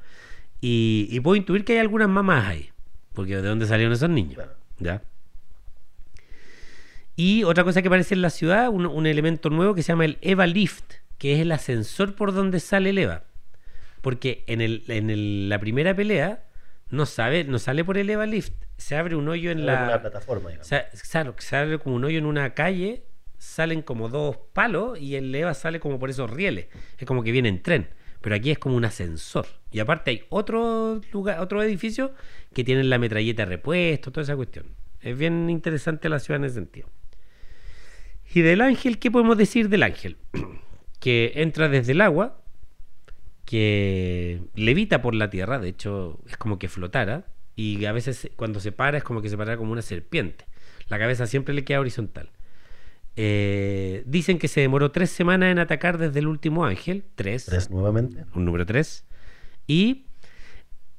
[0.62, 2.70] Y, y puedo intuir que hay algunas mamás ahí.
[3.14, 4.42] Porque de dónde salieron esos niños.
[4.80, 5.02] ¿ya?
[7.16, 10.06] Y otra cosa que aparece en la ciudad, un, un elemento nuevo que se llama
[10.06, 13.24] el Eva Lift, que es el ascensor por donde sale el Eva.
[14.02, 16.46] Porque en, el, en el- la primera pelea
[16.92, 20.00] no, sabe, no sale por el Eva Lift, se abre un hoyo en la...
[20.02, 20.68] plataforma, digamos.
[20.68, 23.04] Sa- claro, que sale como un hoyo en una calle,
[23.38, 26.68] salen como dos palos y el EVA sale como por esos rieles.
[26.98, 27.90] Es como que viene en tren.
[28.22, 29.48] Pero aquí es como un ascensor.
[29.72, 32.14] Y aparte hay otro lugar, otro edificio
[32.54, 34.68] que tienen la metralleta de repuesto, toda esa cuestión.
[35.02, 36.88] Es bien interesante la ciudad en ese sentido.
[38.34, 40.18] Y del ángel, ¿qué podemos decir del ángel?
[41.00, 42.41] que entra desde el agua,
[43.46, 47.26] que levita por la tierra, de hecho es como que flotara,
[47.56, 50.46] y a veces cuando se para es como que se para como una serpiente.
[50.88, 52.30] La cabeza siempre le queda horizontal.
[53.18, 57.70] Eh, dicen que se demoró tres semanas en atacar desde el último ángel, tres, Tres
[57.70, 58.26] nuevamente.
[58.34, 59.06] un número tres,
[59.68, 60.06] y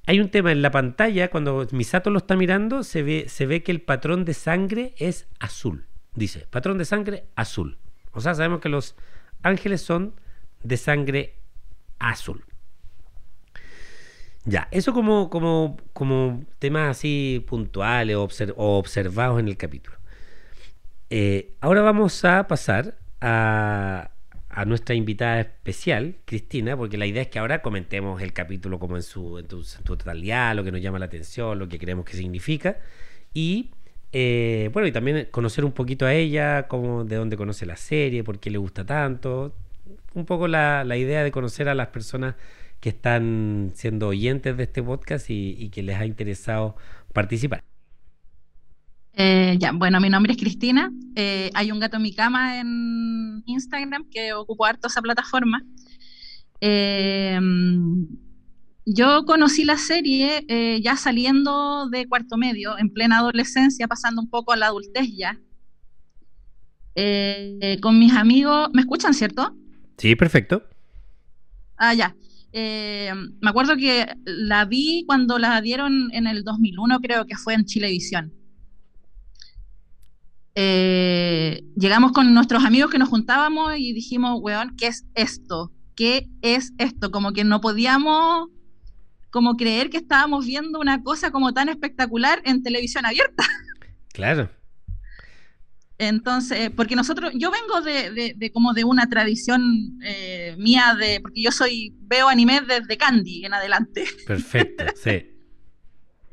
[0.07, 3.63] hay un tema en la pantalla, cuando Misato lo está mirando, se ve, se ve
[3.63, 5.87] que el patrón de sangre es azul.
[6.15, 7.79] Dice, patrón de sangre azul.
[8.13, 8.97] O sea, sabemos que los
[9.43, 10.15] ángeles son
[10.63, 11.37] de sangre
[12.11, 12.45] azul.
[14.45, 19.97] Ya, eso como, como, como temas así puntuales o, obser- o observados en el capítulo.
[21.11, 24.11] Eh, ahora vamos a pasar a,
[24.49, 28.97] a nuestra invitada especial, Cristina, porque la idea es que ahora comentemos el capítulo como
[28.97, 32.17] en su, en tu- totalidad, lo que nos llama la atención, lo que creemos que
[32.17, 32.79] significa.
[33.35, 33.71] Y
[34.13, 38.25] eh, bueno, y también conocer un poquito a ella, cómo, de dónde conoce la serie,
[38.25, 39.55] por qué le gusta tanto.
[40.15, 42.35] Un poco la, la idea de conocer a las personas
[42.83, 46.75] que están siendo oyentes de este podcast y, que les ha interesado
[47.13, 47.63] participar.
[49.13, 50.91] Eh, ya, bueno, mi nombre es Cristina.
[51.15, 55.63] Eh, hay un gato en mi cama en Instagram que ocupo harto esa plataforma.
[56.61, 57.39] Eh,
[58.85, 60.45] yo conocí la serie
[60.83, 65.39] ya saliendo de cuarto medio, en plena adolescencia, pasando un poco a la adultez ya.
[67.81, 69.55] Con mis amigos, ¿me escuchan, cierto?
[69.99, 70.63] Sí, perfecto.
[71.77, 72.15] Ah, ya.
[72.53, 77.55] Eh, me acuerdo que la vi cuando la dieron en el 2001, creo que fue
[77.55, 78.33] en Chilevisión.
[80.55, 85.73] eh, llegamos con nuestros amigos que nos juntábamos y dijimos, weón, ¿qué es esto?
[85.97, 87.11] ¿Qué es esto?
[87.11, 88.49] Como que no podíamos
[89.31, 93.45] como creer que estábamos viendo una cosa como tan espectacular en televisión abierta.
[94.13, 94.51] Claro.
[96.09, 101.41] Entonces, porque nosotros, yo vengo de, de, como de una tradición eh, mía de, porque
[101.41, 104.05] yo soy, veo anime desde Candy en adelante.
[104.27, 105.31] Perfecto, sí.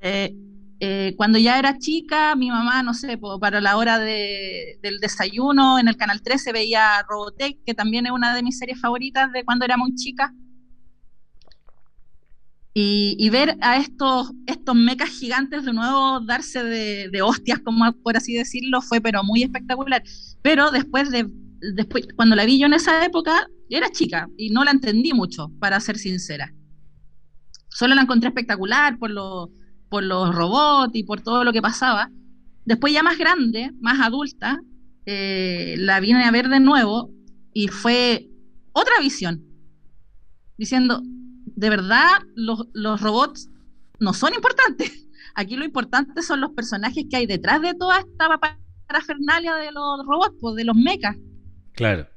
[0.02, 0.36] Eh,
[0.80, 5.78] eh, cuando ya era chica, mi mamá, no sé, para la hora de, del desayuno
[5.78, 9.46] en el Canal 13 veía Robotech, que también es una de mis series favoritas de
[9.46, 10.34] cuando era muy chica.
[12.74, 18.34] Y, ver a estos, estos mecas gigantes de nuevo darse de, hostias, como por así
[18.34, 20.02] decirlo, fue pero muy espectacular.
[20.42, 21.28] Pero después de,
[21.76, 25.52] después, cuando la vi yo en esa época, era chica y no la entendí mucho,
[25.60, 26.54] para ser sincera.
[27.70, 29.52] Solo la encontré espectacular por lo
[29.90, 32.10] por los robots y por todo lo que pasaba.
[32.66, 34.62] Después ya más grande, más adulta,
[35.06, 37.12] eh, la vine a ver de nuevo
[37.54, 38.30] y fue
[38.72, 39.44] otra visión,
[40.58, 41.02] diciendo,
[41.60, 43.50] de verdad los, los robots
[44.00, 45.08] no son importantes.
[45.36, 48.40] Aquí lo importante son los personajes que hay detrás de toda esta
[48.88, 51.18] parafernalia de los robots, pues, de los mechas.
[51.74, 52.08] Claro.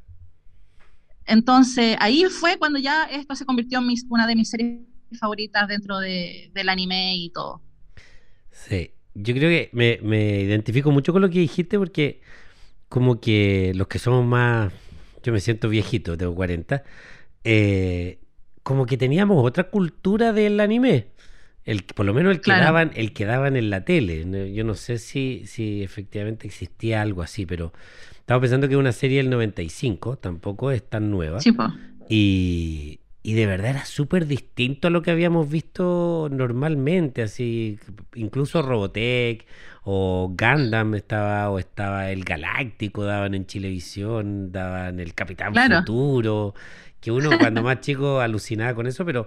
[1.27, 4.81] Entonces, ahí fue cuando ya esto se convirtió en una de mis series
[5.19, 7.63] favoritas dentro de, del anime y todo.
[8.51, 12.23] Sí, yo creo que me, me, identifico mucho con lo que dijiste porque
[12.89, 14.73] como que los que somos más,
[15.23, 16.83] yo me siento viejito, tengo 40,
[17.45, 18.22] eh,
[18.63, 21.09] como que teníamos otra cultura del anime.
[21.65, 24.53] El, por lo menos el que, daban, el que daban en la tele.
[24.53, 27.73] Yo no sé si, si efectivamente existía algo así, pero
[28.19, 31.41] estaba pensando que una serie del 95 tampoco es tan nueva.
[31.41, 31.55] Sí.
[32.09, 37.79] Y, y de verdad era súper distinto a lo que habíamos visto normalmente, así,
[38.17, 39.47] incluso Robotech
[39.85, 46.55] o Gundam estaba, o estaba el Galáctico, daban en Chilevisión, daban el Capitán Futuro,
[47.03, 49.27] que uno cuando más chico alucinaba con eso, pero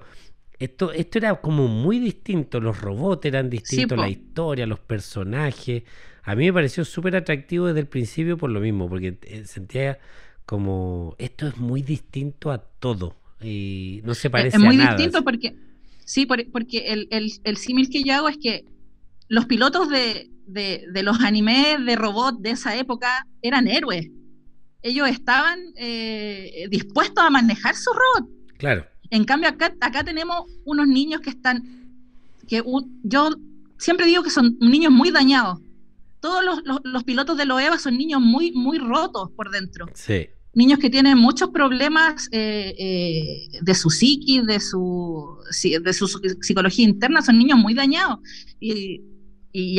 [0.57, 5.83] esto, esto era como muy distinto, los robots eran distintos, la historia, los personajes.
[6.23, 9.99] A mí me pareció súper atractivo desde el principio por lo mismo, porque eh, sentía
[10.45, 14.95] como esto es muy distinto a todo y no se parece es muy nada.
[14.95, 15.55] distinto porque
[16.05, 17.07] sí porque el,
[17.43, 18.63] el, símil que yo hago es que
[19.27, 24.09] los pilotos de, de, los animes de robot de esa época eran héroes
[24.85, 28.29] ellos estaban eh, dispuestos a manejar su robot.
[28.57, 28.85] Claro.
[29.09, 31.63] En cambio acá acá tenemos unos niños que están
[32.47, 32.63] que
[33.03, 33.29] yo
[33.79, 35.59] siempre digo que son niños muy dañados.
[36.19, 39.87] Todos los, los, los pilotos de Loeva son niños muy muy rotos por dentro.
[39.95, 40.27] Sí.
[40.53, 45.35] Niños que tienen muchos problemas eh, eh, de su psiquis, de su,
[45.81, 46.07] de su
[46.41, 48.19] psicología interna, son niños muy dañados.
[48.59, 49.01] Y,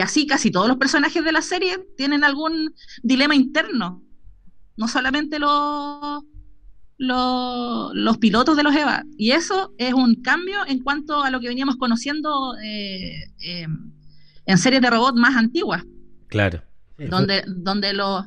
[0.03, 4.03] así casi todos los personajes de la serie tienen algún dilema interno.
[4.77, 6.25] No solamente los,
[6.99, 9.05] los, pilotos de los EVA.
[9.17, 14.83] Y eso es un cambio en cuanto a lo que veníamos conociendo eh, en series
[14.83, 15.85] de robots más antiguas.
[16.29, 16.63] Claro.
[16.99, 18.27] Donde, donde los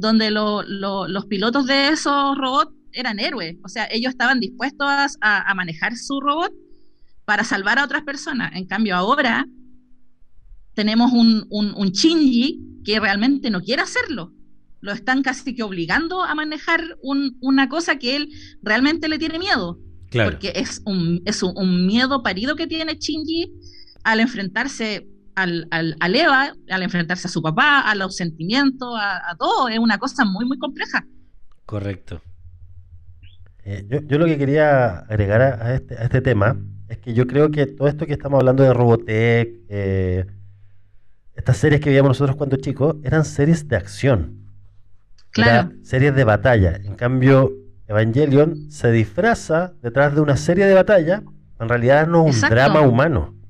[0.00, 4.88] donde los pilotos de esos robots eran héroes, o sea, ellos estaban dispuestos
[5.20, 6.52] a, manejar su robot
[7.24, 8.52] para salvar a otras personas.
[8.54, 9.46] En cambio, ahora
[10.74, 14.32] tenemos un, un, Shinji que realmente no quiere hacerlo.
[14.80, 18.28] Lo están casi que obligando a manejar una cosa que él
[18.62, 19.78] realmente le tiene miedo.
[20.10, 23.52] Porque es un, es un, miedo parido que tiene Shinji
[24.02, 29.68] al enfrentarse al, al, Eva, al enfrentarse a su papá, a los sentimientos, a, todo,
[29.68, 31.06] es una cosa muy, muy compleja.
[31.64, 32.20] Correcto.
[33.64, 37.50] Eh, yo, lo que quería agregar a este, a este, tema es que yo creo
[37.50, 40.26] que todo esto que estamos hablando de Robotech, eh,
[41.36, 44.49] estas series que veíamos nosotros cuando chicos, eran series de acción.
[45.32, 45.72] Claro.
[45.82, 46.76] series de batalla.
[46.76, 47.52] En cambio,
[47.86, 51.22] Evangelion se disfraza detrás de una serie de batalla,
[51.58, 53.40] en realidad no es un drama humano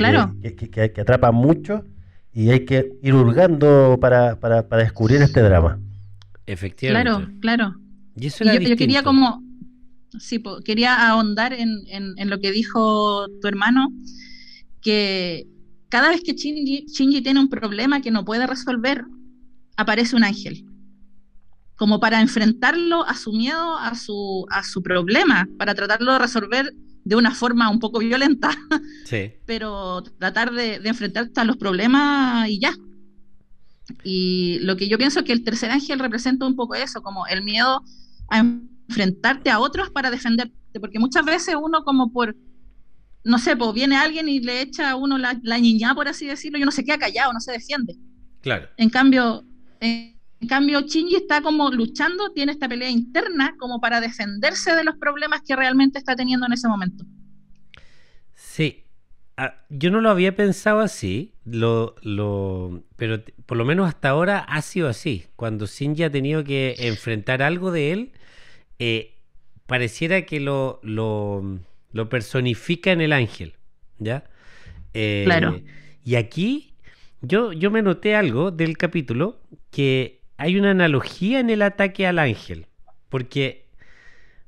[0.00, 0.36] claro.
[0.42, 1.84] Que, atrapa mucho
[2.32, 4.36] y hay que ir hurgando para,
[4.78, 5.78] descubrir este drama.
[6.46, 7.10] Efectivamente.
[7.10, 7.76] Claro, claro.
[8.16, 9.42] Y eso yo, quería como,
[10.18, 13.88] sí, quería ahondar en, lo que dijo tu hermano,
[14.80, 15.46] que
[15.88, 19.04] cada vez que Shinji, Shinji tiene un problema que no puede resolver,
[19.76, 20.64] aparece un ángel
[21.82, 26.72] como para enfrentarlo a su miedo, a su, a su problema, para tratarlo de resolver
[27.02, 28.50] de una forma un poco violenta,
[29.04, 29.32] sí.
[29.46, 32.72] pero tratar de, enfrentarte a los problemas y ya.
[34.04, 37.26] Y lo que yo pienso es que el tercer ángel representa un poco eso, como
[37.26, 37.82] el miedo
[38.30, 42.36] a enfrentarte a otros para defenderte, porque muchas veces uno como por,
[43.24, 46.28] no sé, pues viene alguien y le echa a uno la, la niña, por así
[46.28, 47.96] decirlo, y uno se queda callado, no se defiende.
[48.40, 48.68] Claro.
[48.76, 49.44] En cambio,
[49.80, 54.96] En cambio, Shinji está como luchando, tiene esta pelea interna como para defenderse de los
[54.96, 57.04] problemas que realmente está teniendo en ese momento.
[58.34, 58.84] Sí,
[59.36, 64.38] ah, yo no lo había pensado así, lo, lo, pero por lo menos hasta ahora
[64.38, 65.26] ha sido así.
[65.36, 68.12] Cuando Shinji ha tenido que enfrentar algo de él,
[68.78, 69.18] eh,
[69.66, 71.60] pareciera que lo, lo,
[71.92, 73.54] lo, personifica en el ángel,
[73.98, 74.24] ¿ya?
[74.94, 75.60] Eh, claro.
[76.04, 76.72] Y aquí
[77.22, 82.18] yo, yo me noté algo del capítulo que hay una analogía en el ataque al
[82.18, 82.66] ángel,
[83.08, 83.68] porque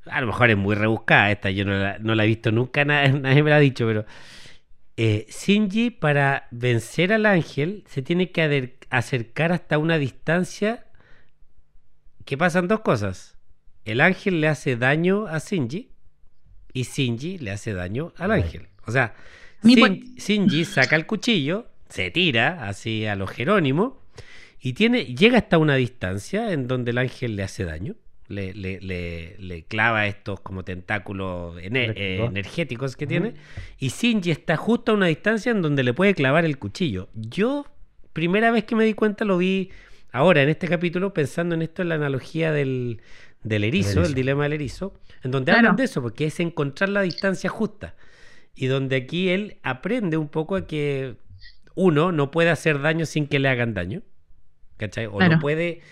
[0.06, 3.44] a lo mejor es muy rebuscada esta, yo no la, he visto nunca, nadie, nadie
[3.44, 4.04] me la ha dicho, pero
[4.96, 10.84] eh, Shinji para vencer al ángel se tiene que acercar hasta una distancia
[12.24, 13.38] que pasan dos cosas.
[13.84, 15.92] El ángel le hace daño a Shinji
[16.72, 18.66] y Shinji le hace daño al ángel.
[18.84, 19.14] O sea,
[19.62, 24.03] Shinji saca el cuchillo, se tira así a lo Jerónimo
[24.64, 27.94] y tiene, llega hasta una distancia en donde el ángel le hace daño
[28.28, 33.34] le, le, le, clava estos como tentáculos eh, energéticos que tiene.
[33.78, 37.08] Y Shinji está justo a una distancia en donde le puede clavar el cuchillo.
[37.14, 37.66] Yo,
[38.12, 39.70] primera vez que me di cuenta, lo vi
[40.10, 43.02] ahora en este capítulo, pensando en esto, en la analogía del,
[43.42, 47.02] del erizo, el, dilema del erizo, en donde hablan de eso, porque es encontrar la
[47.02, 47.94] distancia justa.
[48.54, 51.16] Y donde aquí él aprende un poco a que
[51.74, 54.02] uno no puede hacer daño sin que le hagan daño.
[54.76, 55.06] ¿Cachai?
[55.06, 55.82] O no puede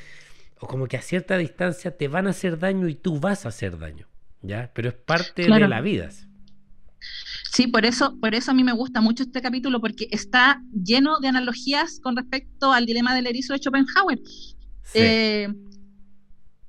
[0.62, 3.49] o como que a cierta distancia te van a hacer daño y tú vas a
[3.49, 4.07] hacer daño,
[4.42, 4.71] ¿ya?
[4.73, 6.11] Pero es parte de la vida.
[7.53, 11.18] Sí, por eso, por eso a mí me gusta mucho este capítulo, porque está lleno
[11.18, 14.21] de analogías con respecto al dilema del erizo de Schopenhauer.
[14.95, 15.49] Eh,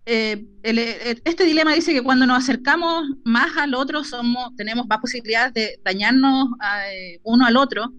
[0.07, 4.97] eh, eh, este dilema dice que cuando nos acercamos más al otro somos, tenemos más
[4.97, 6.49] posibilidades de dañarnos
[7.23, 7.93] uno al otro,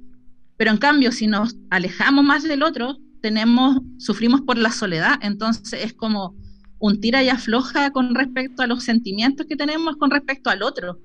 [0.57, 5.83] pero en cambio si nos alejamos más del otro, tenemos, sufrimos por la soledad, entonces
[5.83, 6.37] es como
[6.79, 10.99] un tira y afloja con respecto a los sentimientos que tenemos con respecto al otro.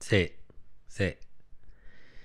[0.00, 0.30] Sí,
[0.88, 1.04] sí.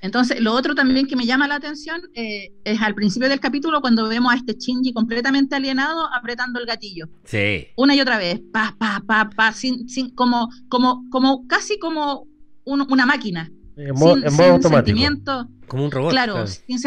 [0.01, 3.81] Entonces, lo otro también que me llama la atención eh, es al principio del capítulo
[3.81, 7.07] cuando vemos a este Shinji completamente alienado apretando el gatillo.
[7.23, 7.67] Sí.
[7.77, 12.25] Una y otra vez, pa, pa, pa, pa, sin, sin, como, como, como, casi como
[12.65, 13.51] una máquina.
[13.75, 14.69] En modo, sin, automático.
[14.69, 15.47] sentimiento.
[15.67, 16.09] Como un robot.
[16.09, 16.79] Claro, Sin,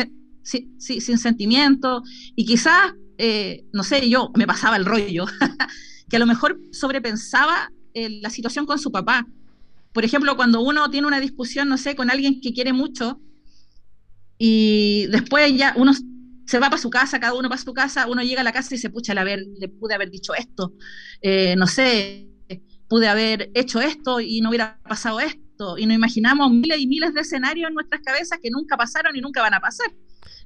[0.46, 2.02] sin sentimiento,
[2.35, 5.26] y quizás, eh, no sé, yo me pasaba el rollo,
[6.09, 9.26] que a lo mejor sobrepensaba eh, la situación con su papá.
[9.92, 13.20] Por ejemplo, cuando uno tiene una discusión, no sé, con alguien que quiere mucho,
[14.38, 15.92] y después ya uno
[16.46, 18.74] se va para su casa, cada uno para su casa, uno llega a la casa
[18.74, 20.74] y se pucha, le pude haber dicho esto,
[21.22, 22.28] eh, no sé,
[22.88, 27.14] pude haber hecho esto y no hubiera pasado esto, y nos imaginamos miles y miles
[27.14, 29.90] de escenarios en nuestras cabezas que nunca pasaron y nunca van a pasar.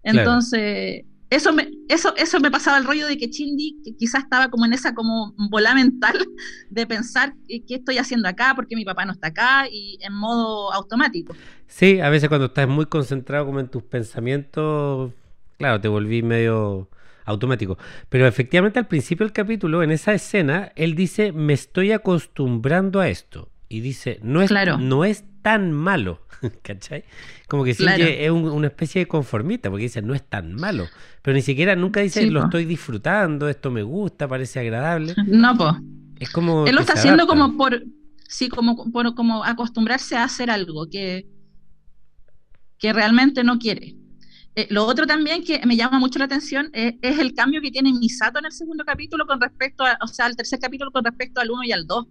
[0.03, 4.67] Entonces, eso, me, eso, eso me pasaba el rollo de que Chindi quizás estaba como
[4.67, 6.19] en esa como bola mental
[6.71, 10.73] de pensar qué estoy haciendo acá, porque mi papá no está acá, y en modo
[10.73, 11.35] automático.
[11.67, 15.13] Sí, a veces cuando estás muy concentrado como en tus pensamientos,
[15.57, 16.89] claro, te volví medio
[17.25, 17.79] automático.
[18.09, 23.09] Pero efectivamente al principio del capítulo, en esa escena, él dice, me estoy acostumbrando a
[23.09, 23.49] esto.
[23.73, 26.21] Y dice, no es, no es tan malo.
[26.63, 27.05] ¿Cachai?
[27.47, 30.89] Como que sí es una especie de conformista, porque dice, no es tan malo.
[31.23, 35.15] Pero ni siquiera nunca dice, lo estoy disfrutando, esto me gusta, parece agradable.
[35.25, 35.75] No, pues.
[36.19, 36.67] Es como.
[36.67, 37.85] Él lo está haciendo como por.
[38.27, 41.29] Sí, como, por, como acostumbrarse a hacer algo que,
[42.77, 43.95] que realmente no quiere.
[44.57, 47.71] Eh, lo otro también que me llama mucho la atención es, es, el cambio que
[47.71, 51.05] tiene Misato en el segundo capítulo con respecto a, o sea, al tercer capítulo con
[51.05, 52.07] respecto al 1 y al 2.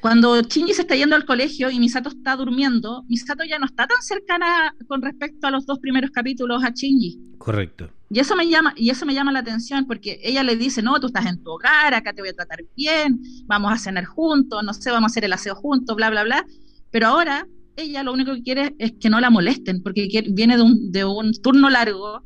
[0.00, 3.86] Cuando Shinji se está yendo al colegio y Misato está durmiendo, Misato ya no está
[3.86, 7.36] tan cercana con respecto a los dos primeros capítulos a Shinji.
[7.36, 7.90] Correcto.
[8.08, 10.98] Y eso me llama, y eso me llama la atención porque ella le dice, no,
[10.98, 14.64] tú estás en tu hogar, acá te voy a tratar bien, vamos a cenar juntos,
[14.64, 16.46] no sé, vamos a hacer el aseo juntos, bla, bla, bla.
[16.90, 17.46] Pero ahora
[17.76, 21.04] ella lo único que quiere es que no la molesten, porque viene de un, de
[21.04, 22.24] un turno largo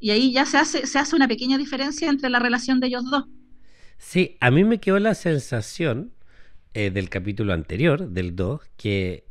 [0.00, 3.04] y ahí ya se hace, se hace una pequeña diferencia entre la relación de ellos
[3.10, 3.24] dos.
[3.98, 6.12] Sí, a mí me quedó la sensación
[6.74, 9.24] eh, del capítulo anterior, del 2, que,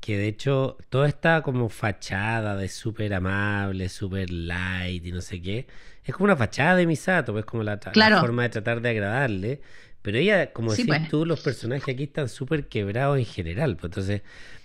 [0.00, 5.42] que de hecho toda esta como fachada de súper amable, súper light y no sé
[5.42, 5.66] qué,
[6.04, 7.78] es como una fachada de Misato, pues como la,
[8.20, 9.60] forma de tratar de agradarle.
[10.00, 11.08] Pero ella, como decís pues.
[11.08, 13.76] tú, los personajes aquí están súper quebrados en general.
[13.76, 14.22] Pues entonces,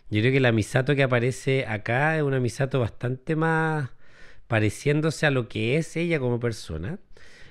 [0.09, 3.89] yo creo que la Misato que aparece acá es una Misato bastante más
[4.47, 6.99] pareciéndose a lo que es ella como persona.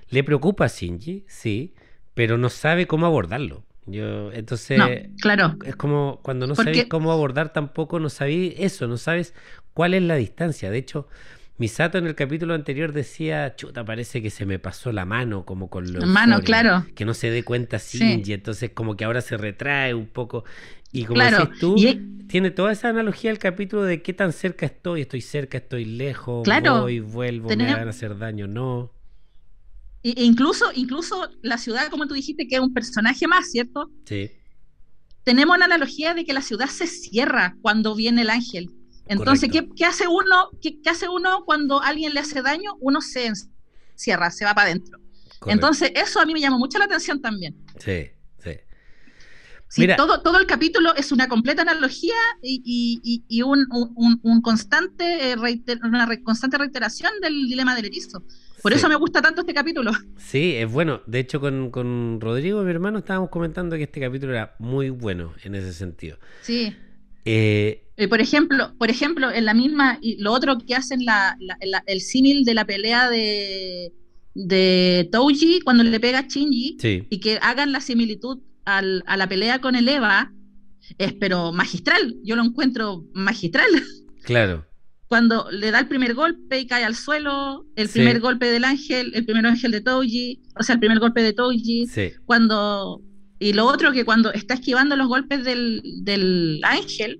[0.08, 1.74] Le preocupa a Shinji, sí,
[2.14, 3.66] pero no sabe cómo abordarlo.
[3.86, 5.56] Yo, entonces, claro.
[5.64, 9.34] es como cuando no sabes cómo abordar tampoco, no sabes eso, no sabes
[9.74, 10.70] cuál es la distancia.
[10.70, 11.08] De hecho,
[11.58, 15.68] Misato en el capítulo anterior decía, chuta, parece que se me pasó la mano como
[15.68, 16.06] con los...
[16.06, 16.86] Mano, claro.
[16.94, 17.98] Que no se dé cuenta Sí.
[17.98, 20.44] Shinji, entonces como que ahora se retrae un poco.
[20.92, 24.32] Y como Claro, decís tú, y- tiene toda esa analogía el capítulo de qué tan
[24.32, 28.46] cerca estoy, estoy cerca, estoy lejos, Claro, voy, vuelvo, me tenem- van a hacer daño,
[28.46, 28.90] no.
[30.02, 33.90] E- incluso, incluso la ciudad, como tú dijiste, que es un personaje más, ¿cierto?
[34.06, 34.30] Sí,
[35.24, 38.70] Tenemos la analogía de que la ciudad se cierra cuando viene el ángel.
[39.06, 40.50] Entonces, ¿qué, hace uno?
[40.60, 42.72] ¿Qué, qué hace uno cuando alguien le hace daño?
[42.80, 43.26] Uno se
[43.94, 44.98] encierra, se va para adentro.
[45.46, 47.56] Entonces, eso a mí me llamó mucho la atención también.
[47.78, 48.50] Sí, sí.
[49.68, 49.96] Sí, Mira.
[49.96, 54.42] todo, todo el capítulo es una completa analogía y, y- y- y un, un- un
[54.42, 58.22] constante, eh, reiter- una re- constante reiteración del dilema del erizo.
[58.62, 58.78] Por Sí.
[58.78, 59.90] eso me gusta tanto este capítulo.
[60.18, 61.02] Sí, es bueno.
[61.06, 65.32] De hecho, con, con Rodrigo, mi hermano, estábamos comentando que este capítulo era muy bueno
[65.44, 66.18] en ese sentido.
[66.42, 66.74] Sí.
[67.24, 71.36] Eh, Eh, por ejemplo, por ejemplo, en la misma, y lo otro que hacen la,
[71.40, 73.92] la- la- el símil de la pelea de,
[74.34, 79.16] de Touji cuando le pega a Shinji sí, y que hagan la similitud al- a
[79.16, 80.32] la pelea con el Eva,
[80.98, 82.16] es pero magistral.
[82.24, 83.68] Yo lo encuentro magistral.
[84.24, 84.64] claro.
[85.12, 87.98] Cuando le da el primer golpe y cae al suelo, el Sí.
[87.98, 91.34] primer golpe del ángel, el primer ángel de Touji, o sea, el primer golpe de
[91.34, 93.02] Touji, Sí, cuando
[93.38, 97.18] y lo otro que cuando está esquivando los golpes del, del ángel,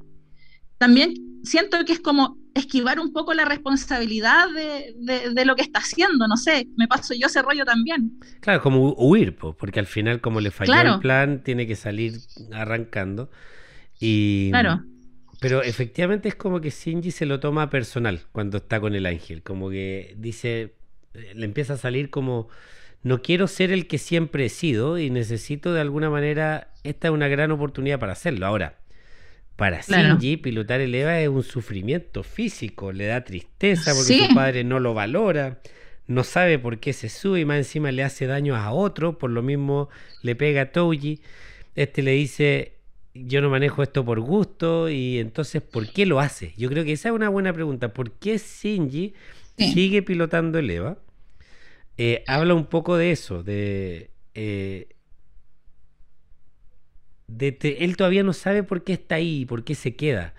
[0.79, 1.13] también
[1.43, 5.81] siento que es como esquivar un poco la responsabilidad de, de- de lo que está
[5.81, 8.19] haciendo, no sé, me paso yo ese rollo también.
[8.41, 10.95] claro, como hu- huir, po, porque al final, como le falló Claro.
[10.95, 12.15] el plan, tiene que salir
[12.53, 13.31] arrancando.
[14.01, 14.83] Y, Claro,
[15.43, 19.43] Pero efectivamente es como que Shinji se lo toma personal cuando está con el ángel.
[19.43, 20.73] Como que dice,
[21.15, 22.49] eh, le empieza a salir como,
[23.03, 27.13] no quiero ser el que siempre he sido y necesito de alguna manera, esta es
[27.15, 28.47] una gran oportunidad para hacerlo.
[28.47, 28.79] Ahora,
[29.57, 30.15] para Claro.
[30.15, 34.27] Shinji, pilotar el EVA es un sufrimiento físico, le da tristeza porque Sí.
[34.29, 35.61] su padre no lo valora.
[36.07, 39.31] No sabe por qué se sube y más encima le hace daño a otro, por
[39.31, 39.89] lo mismo
[40.23, 41.21] le pega a Touji.
[41.77, 42.73] Este le dice,
[43.15, 46.55] yo no manejo esto por gusto y entonces, ¿por qué lo hace?
[46.57, 47.93] Yo creo que esa es una buena pregunta.
[47.93, 49.15] ¿Por qué Shinji
[49.59, 49.73] Sí.
[49.75, 50.99] sigue pilotando el EVA?
[51.99, 54.11] Eh, habla un poco de eso, de...
[54.35, 54.89] eh,
[57.29, 60.35] de te- él todavía no sabe por qué está ahí, por qué se queda.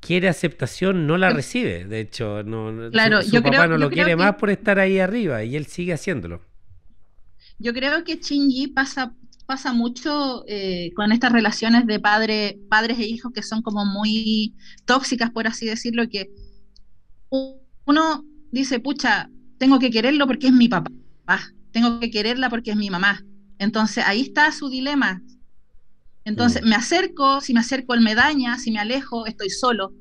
[0.00, 1.84] Quiere aceptación, no la Yo- recibe.
[1.84, 4.50] De hecho, no, Claro, su, su yo papá creo- no lo quiere que- más por
[4.50, 6.42] estar ahí arriba y él sigue haciéndolo.
[7.58, 9.14] yo creo que Shinji pasa,
[9.46, 14.54] pasa mucho eh, con estas relaciones de padre, padres e hijos que son como muy
[14.86, 16.30] tóxicas, por así decirlo, que
[17.86, 19.28] uno dice, pucha,
[19.58, 20.90] tengo que quererlo porque es mi papá,
[21.72, 23.20] tengo que quererla porque es mi mamá.
[23.58, 25.22] Entonces ahí está su dilema.
[26.24, 26.68] Entonces Mm.
[26.68, 29.92] me acerco, si me acerco él me daña, si me alejo estoy solo.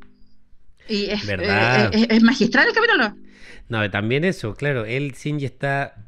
[0.88, 1.40] Y es, ¿Verdad?
[1.40, 3.16] eh, es- es magistral el capítulo.
[3.70, 6.03] No, también eso, claro, él Shinji está...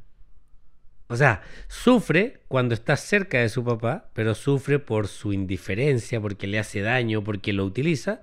[1.08, 6.48] O sea, sufre cuando está cerca de su papá, pero sufre por su indiferencia, porque
[6.48, 8.22] le hace daño, porque lo utiliza,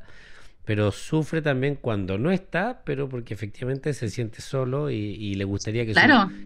[0.64, 5.44] pero sufre también cuando no está, pero porque efectivamente se siente solo y, y le
[5.44, 6.00] gustaría que, su-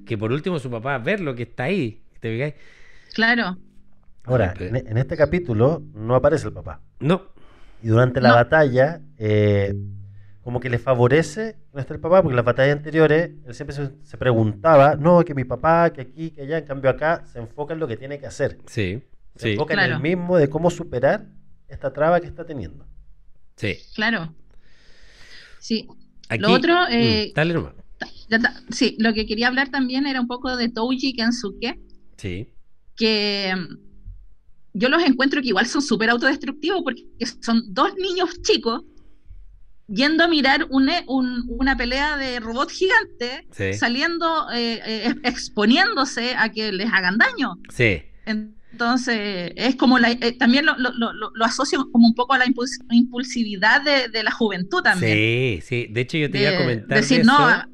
[0.06, 2.02] que por último su papá ver lo que está ahí.
[2.20, 2.54] ¿Te fijáis?
[3.14, 3.56] Claro.
[4.24, 6.80] Ahora, en, en este capítulo no aparece el papá.
[7.00, 7.22] No,
[7.82, 8.34] Y durante la No.
[8.36, 9.72] batalla, eh,
[10.46, 13.74] como que le favorece no esté el papá, porque en las batallas anteriores él siempre
[13.74, 17.40] se, se preguntaba, no, que mi papá, que aquí, que allá, en cambio acá se
[17.40, 18.56] enfoca en lo que tiene que hacer.
[18.66, 19.02] sí,
[19.34, 21.26] Se sí, enfoca en el mismo de cómo superar
[21.66, 22.86] esta traba que está teniendo.
[23.56, 23.76] sí.
[23.96, 24.32] Claro.
[25.58, 25.88] Sí.
[26.28, 27.74] Aquí, Lo otro, mm, eh, dale nomás.
[28.28, 28.54] Ya está.
[28.70, 31.80] Sí, lo que quería hablar también era un poco de Touji Kensuke,
[32.18, 32.48] Sí,
[32.94, 33.78] que mm,
[34.74, 37.02] yo los encuentro que igual son súper autodestructivos porque
[37.40, 38.84] son dos niños chicos
[39.88, 43.74] yendo a mirar un- un- una pelea de robot gigante, Sí.
[43.74, 47.56] saliendo, eh, eh, exponiéndose a que les hagan daño.
[47.70, 48.02] sí.
[48.72, 52.38] Entonces, es como la, eh, también lo, lo- lo- lo asocio como un poco a
[52.38, 55.14] la impuls- impulsividad de, de la juventud también.
[55.16, 55.86] Sí, sí.
[55.90, 57.68] De hecho, yo te iba a comentar decir, de no, eso, a-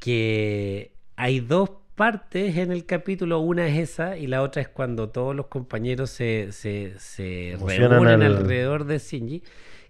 [0.00, 3.38] que hay dos partes en el capítulo.
[3.40, 8.22] Una es esa y la otra es cuando todos los compañeros se, se, se reúnen
[8.22, 9.42] al- alrededor de Shinji.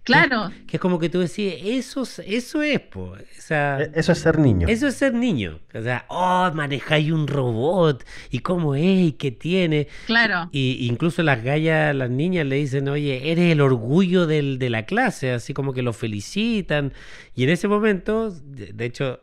[0.03, 3.11] Claro, Que es como que tú decís, eso, es- eso es, po.
[3.13, 4.67] O sea, E- Eso es ser niño.
[4.67, 5.59] eso es ser niño.
[5.73, 9.87] O sea, oh, manejáis un robot y cómo es y qué tiene.
[10.05, 10.49] claro.
[10.51, 14.85] Y incluso las gallas, las niñas le dicen, oye, eres el orgullo del- de la
[14.85, 16.93] clase, así como que lo felicitan.
[17.35, 19.19] Y en ese momento, de, de hecho,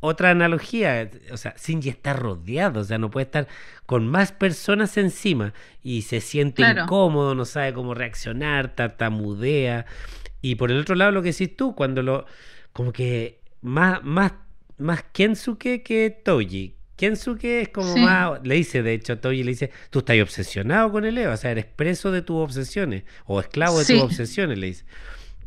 [0.00, 3.48] otra analogía, o sea, Shinji está rodeado, o sea, no puede estar
[3.86, 6.82] con más personas encima y se siente Claro.
[6.84, 9.86] incómodo, no sabe cómo reaccionar, tartamudea.
[10.42, 12.26] Y por el otro lado, lo que decís tú, cuando lo,
[12.72, 14.32] como que más, más,
[14.78, 16.74] más Kensuke que Toji.
[16.96, 18.00] Kensuke es como Sí.
[18.00, 21.34] más, le dice, de hecho, a Toji le dice, tú estás obsesionado con el Eva,
[21.34, 23.94] o sea, eres preso de tus obsesiones, o esclavo de Sí.
[23.94, 24.84] tus obsesiones, le dice.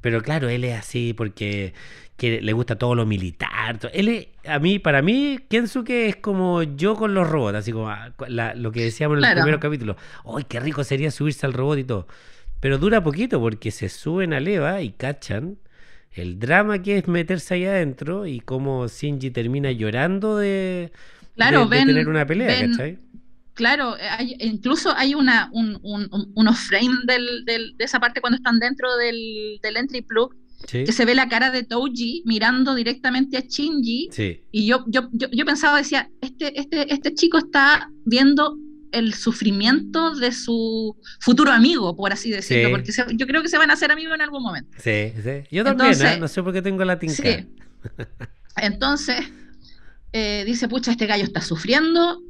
[0.02, 1.74] Pero claro, él es así porque
[2.20, 3.80] que le gusta todo lo militar.
[3.93, 7.89] Él es- a mí, para mí, Kensuke es como yo con los robots, así como
[7.89, 9.41] ah, la- lo que decíamos en el Claro.
[9.41, 9.95] primer capítulo.
[10.38, 12.07] ¡Ay, qué rico sería subirse al robot y todo!
[12.59, 15.57] Pero dura poquito porque se suben a Leva y cachan
[16.11, 20.91] el drama que es meterse ahí adentro y cómo Shinji termina llorando de,
[21.36, 22.99] Claro, de- de ven- tener una pelea, ven- ¿cachai?
[23.53, 27.99] Claro, eh, hay- incluso hay una, un- un- un- unos frames del- del- de esa
[27.99, 30.34] parte cuando están dentro del, del entry plug,
[30.68, 34.84] Sí, que se ve la cara de Touji mirando directamente a Shinji, sí, y yo,
[34.88, 38.57] yo, yo, yo pensaba, decía, este, este, este chico está viendo
[38.91, 42.72] el sufrimiento de su futuro amigo, por así decirlo, Sí.
[42.72, 44.70] porque se- yo creo que se van a hacer amigos en algún momento.
[44.84, 45.43] sí, sí.
[45.51, 46.18] Yo también, Entonces- ¿ah?
[46.20, 47.14] no sé por qué tengo la tinca.
[47.16, 47.47] Sí.
[48.57, 49.18] Entonces,
[50.12, 52.22] eh, dice, pucha, este gallo está sufriendo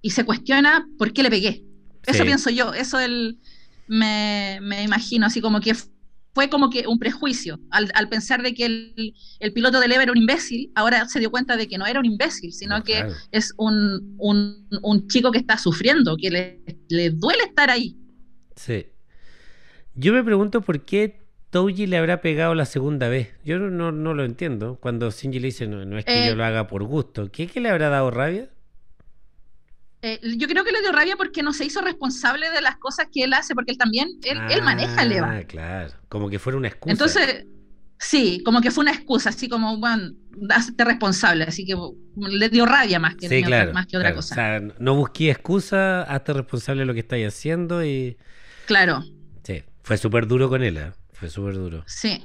[0.00, 1.62] y se cuestiona por qué le pegué.
[2.06, 3.38] Eso pienso yo, eso el,
[3.86, 5.74] me, me imagino, así como que
[6.34, 7.60] fue como que un prejuicio.
[7.70, 11.20] Al, al pensar de que el, el piloto del EVA era un imbécil, ahora se
[11.20, 13.14] dio cuenta de que no era un imbécil, sino No, que claro.
[13.32, 17.96] es un, un, un chico que está sufriendo, que le, le duele estar ahí.
[18.56, 18.86] Sí.
[19.94, 21.20] Yo me pregunto por qué
[21.50, 23.30] Touji le habrá pegado la segunda vez.
[23.44, 24.78] Yo no, no, lo entiendo.
[24.80, 27.30] Cuando Shinji le dice, no, no es que Eh, yo lo haga por gusto.
[27.30, 28.50] ¿Qué, qué le habrá dado rabia?
[30.04, 33.06] Eh, yo creo que le dio rabia porque no se hizo responsable de las cosas
[33.12, 35.36] que él hace, porque él también, él, él maneja el EVA.
[35.38, 35.92] Ah, claro.
[36.08, 36.90] Como que fuera una excusa.
[36.90, 37.46] Entonces,
[38.00, 40.12] sí, como que fue una excusa, así como, bueno,
[40.50, 41.76] hazte responsable, así que
[42.16, 43.72] le dio rabia más que, sí, claro.
[43.72, 44.16] más que otra claro.
[44.16, 44.34] cosa.
[44.34, 48.16] O sea, no busqué excusa, hazte responsable de lo que estáis haciendo y...
[48.66, 49.04] claro,
[49.44, 50.92] Sí, fue súper duro con él, ¿eh?
[51.12, 51.84] Fue súper duro.
[51.86, 52.20] sí.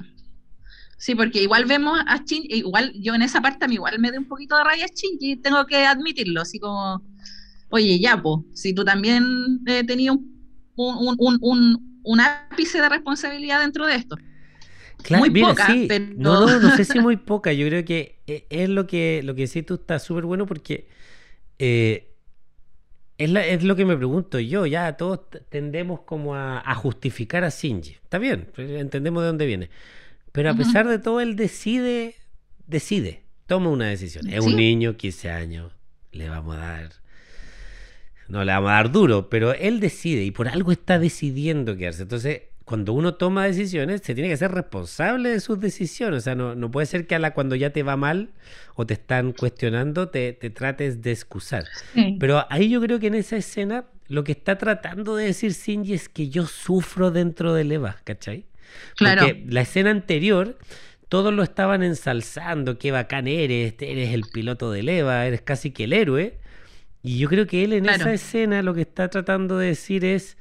[1.00, 4.10] Sí, porque igual vemos a Shinji, igual yo en esa parte a mí igual me
[4.10, 7.00] dio un poquito de rabia a Shinji, tengo que admitirlo, así como,
[7.70, 9.24] oye, ya, po, si tú también
[9.66, 10.28] eh, tenías un,
[10.76, 14.16] un, un, un, un ápice de responsabilidad dentro de esto.
[15.02, 15.86] Claro, Muy mira, poca, sí.
[15.88, 17.52] pero- No, no, no sé si muy poca.
[17.52, 20.88] Yo creo que eh, es lo que, lo que decís tú está súper bueno porque
[21.58, 22.08] eh,
[23.16, 24.66] es, la- es lo que me pregunto yo.
[24.66, 27.92] Ya todos tendemos como a, a justificar a Shinji.
[28.02, 29.70] Está bien, eh, entendemos de dónde viene.
[30.32, 32.14] Pero a pesar de todo, él decide,
[32.66, 34.28] decide, toma una decisión.
[34.28, 34.50] Es Sí.
[34.50, 35.72] un niño, 15 años,
[36.12, 36.92] le vamos a dar...
[38.28, 42.02] No le vamos a dar duro, pero él decide y por algo está decidiendo quedarse.
[42.02, 46.18] Entonces, cuando uno toma decisiones, se tiene que ser responsable de sus decisiones.
[46.18, 48.30] O sea, no, no puede ser que a la cuando ya te va mal
[48.74, 51.64] o te están cuestionando, te, te trates de excusar.
[51.94, 52.18] Sí.
[52.20, 55.94] Pero ahí yo creo que en esa escena lo que está tratando de decir Shinji
[55.94, 58.44] es que yo sufro dentro del Eva, ¿cachai?
[58.96, 59.22] Claro.
[59.22, 60.58] Porque la escena anterior,
[61.08, 65.84] todos lo estaban ensalzando, qué bacán eres, eres el piloto del Eva, eres casi que
[65.84, 66.37] el héroe.
[67.02, 68.00] Y yo creo que él en Claro.
[68.00, 70.36] esa escena lo que está tratando de decir es,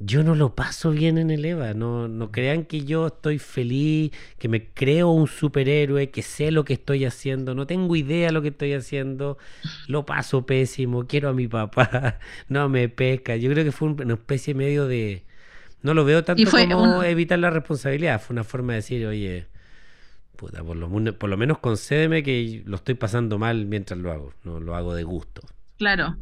[0.00, 4.12] yo no lo paso bien en el Eva, no, no crean que yo estoy feliz,
[4.38, 8.42] que me creo un superhéroe, que sé lo que estoy haciendo, no tengo idea lo
[8.42, 9.38] que estoy haciendo,
[9.88, 12.18] lo paso pésimo, quiero a mi papá,
[12.48, 13.36] no me pesca.
[13.36, 15.24] Yo creo que fue un- una especie medio de...
[15.82, 19.46] No lo veo tanto como evitar la responsabilidad, fue una forma de decir, oye,
[20.36, 20.88] puta, por lo,
[21.18, 24.94] por lo menos concédeme que lo estoy pasando mal mientras lo hago, no lo hago
[24.94, 25.42] de gusto.
[25.84, 26.16] Claro.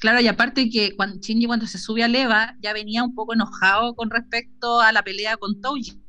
[0.00, 3.34] Claro, y aparte que cuando Shinji cuando se sube a Leva ya venía un poco
[3.34, 6.00] enojado con respecto a la pelea con Touji.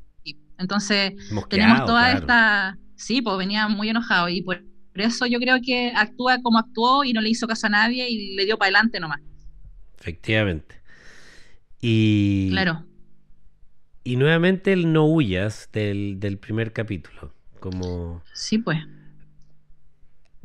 [0.58, 2.20] Entonces Mosqueado, tenemos toda claro.
[2.20, 2.78] esta...
[2.96, 4.64] Sí, pues venía muy enojado y por,
[4.94, 8.10] por eso yo creo que actúa como actuó y no le hizo caso a nadie
[8.10, 9.20] y le dio para adelante nomás.
[10.00, 10.82] Efectivamente.
[11.82, 12.86] Y, Claro.
[14.06, 18.80] y nuevamente el no huyas del, del primer capítulo, como Sí, pues.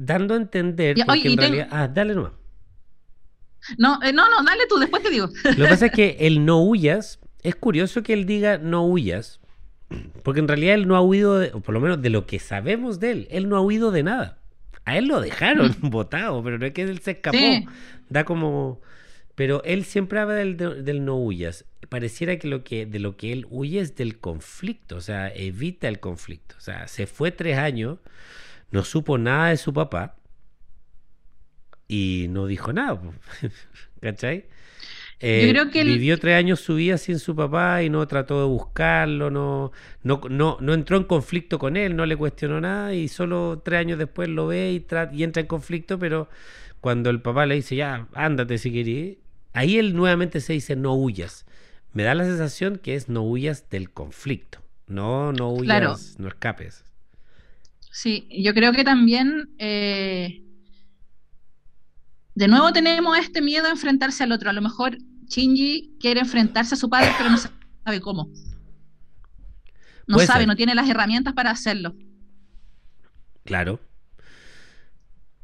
[0.06, 1.68] Dando a entender, Ya, porque oye, en realidad...
[1.70, 2.32] Ah, dale nomás.
[3.78, 5.28] No, eh, no, no, dale tú, después te digo.
[5.44, 9.40] Lo que pasa es que el no huyas, es curioso que él diga no huyas,
[10.22, 12.38] porque en realidad él no ha huido, de- o por lo menos de lo que
[12.38, 14.38] sabemos de él, él no ha huido de nada.
[14.84, 17.38] A él lo dejaron botado, pero no es que él se escapó.
[17.38, 17.66] Sí.
[18.08, 18.80] Da como...
[19.34, 21.64] Pero él siempre habla del, del no huyas.
[21.88, 25.88] Pareciera que, lo que de lo que él huye es del conflicto, o sea, evita
[25.88, 26.54] el conflicto.
[26.58, 27.98] O sea, se fue tres años,
[28.72, 30.16] no supo nada de su papá
[31.88, 33.00] y no dijo nada.
[34.00, 34.46] ¿Cachai?
[35.20, 38.46] Eh, creo que Vivió tres años su vida sin su papá y no trató de
[38.48, 39.70] buscarlo, no,
[40.02, 43.78] no, no, no entró en conflicto con él, no le cuestionó nada y solo tres
[43.78, 44.84] años después lo ve y,
[45.16, 46.28] y entra en conflicto, pero
[46.80, 49.18] cuando el papá le dice, ya, ándate si querés,
[49.52, 51.46] ahí él nuevamente se dice, no huyas.
[51.92, 54.58] Me da la sensación que es no huyas del conflicto,
[54.88, 55.96] no, no huyas, Claro.
[56.18, 56.84] no escapes.
[57.92, 60.42] Sí, yo creo que también eh,
[62.34, 64.48] de nuevo tenemos este miedo a enfrentarse al otro.
[64.50, 64.96] A lo mejor
[65.28, 68.28] Shinji quiere enfrentarse a su padre, pero no sabe cómo.
[70.06, 70.48] No sabe, ser.
[70.48, 71.94] no tiene las herramientas para hacerlo.
[73.44, 73.78] Claro.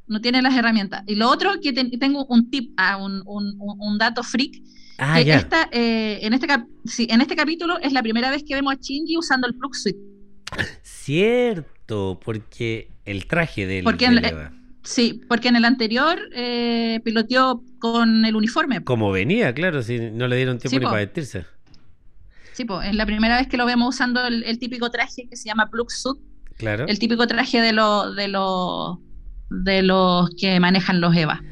[0.06, 1.04] No tiene las herramientas.
[1.06, 4.54] Y lo otro, que te- tengo un tip, ah, un, un- un- un dato freak.
[4.96, 8.42] Ah, que esta, eh, en, este cap- sí, en este capítulo es la primera vez
[8.42, 9.98] que vemos a Shinji usando el plug suite.
[10.82, 11.70] Cierto,
[12.24, 14.58] porque el traje del, Porque en-.
[14.84, 18.82] Sí, porque en el anterior eh, piloteó con el uniforme.
[18.84, 20.90] Como venía, claro, si no le dieron tiempo Sí, ni po.
[20.90, 21.44] para vestirse.
[22.52, 25.36] Sí, pues, es la primera vez que lo vemos usando el, el típico traje que
[25.36, 26.18] se llama plug suit,
[26.56, 26.86] Claro.
[26.88, 28.98] el típico traje de los de los
[29.50, 31.42] de los que manejan los EVA.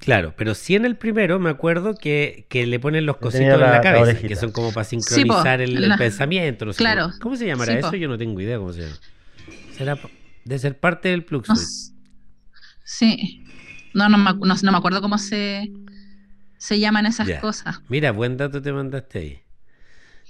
[0.00, 3.54] Claro, pero sí en el primero me acuerdo que, que le ponen los cositos tenía
[3.54, 5.96] en la, la- la cabeza, que son como para Sí, po, sincronizar el, el la-
[5.98, 6.64] pensamiento.
[6.64, 7.08] No sé claro.
[7.08, 7.90] cómo, ¿Cómo se llamará Sí, eso?
[7.90, 7.96] po.
[7.96, 8.96] Yo no tengo idea cómo se llama.
[9.78, 9.98] Será
[10.44, 11.62] de ser parte del plug suite.
[12.84, 13.44] sí.
[13.94, 15.70] No, no no, no me acuerdo cómo se,
[16.58, 17.40] se llaman esas Ya.
[17.40, 17.80] cosas.
[17.88, 19.38] Mira, buen dato te mandaste ahí.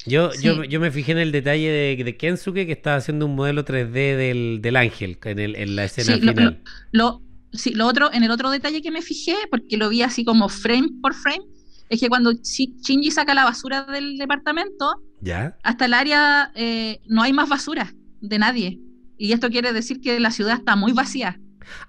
[0.06, 0.68] Yo, yo, Sí.
[0.68, 4.16] yo me fijé en el detalle de, de Kensuke que estaba haciendo un modelo 3D
[4.16, 6.62] del, del ángel en, el- en la escena Sí, lo- final.
[6.92, 7.22] Lo,
[7.52, 10.48] sí, lo otro, en el otro detalle que me fijé, porque lo vi así como
[10.48, 11.42] frame por frame,
[11.88, 15.56] es que cuando Shi- Shinji saca la basura del departamento, ¿Ya?
[15.64, 18.78] hasta el área eh, no hay más basura de nadie.
[19.18, 21.38] Y esto quiere decir que la ciudad está muy vacía.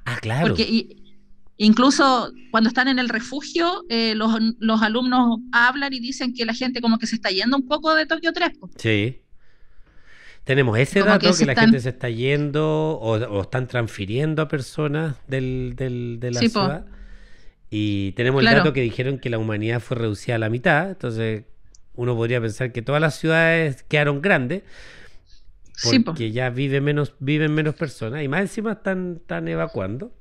[0.05, 0.47] Ah, claro.
[0.47, 0.87] Porque
[1.57, 6.53] incluso cuando están en el refugio, eh, los, los alumnos hablan y dicen que la
[6.53, 8.57] gente como que se está yendo un poco de Tokio 3.
[8.57, 8.69] po.
[8.77, 9.21] Sí.
[10.43, 12.65] Tenemos ese Como dato que la están- gente se está yendo
[12.99, 16.61] o, o están transfiriendo a personas del, del- de la Sí, po.
[16.61, 16.85] ciudad.
[17.69, 20.89] Y tenemos el dato que dijeron que la humanidad fue reducida a la mitad.
[20.89, 21.43] Entonces,
[21.93, 24.63] uno podría pensar que todas las ciudades quedaron grandes
[25.81, 26.05] Sí, po.
[26.05, 30.13] porque ya vive menos, viven menos personas y más encima están, están evacuando.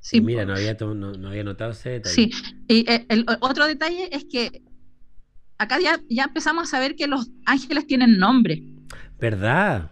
[0.00, 0.48] Sí, Y mira, po.
[0.48, 2.14] no había, no, no había notado ese detalle.
[2.14, 2.30] Sí,
[2.68, 4.62] y eh, el, otro detalle es que
[5.58, 8.62] acá ya, ya empezamos a saber que los ángeles tienen nombre.
[9.18, 9.90] ¿Verdad?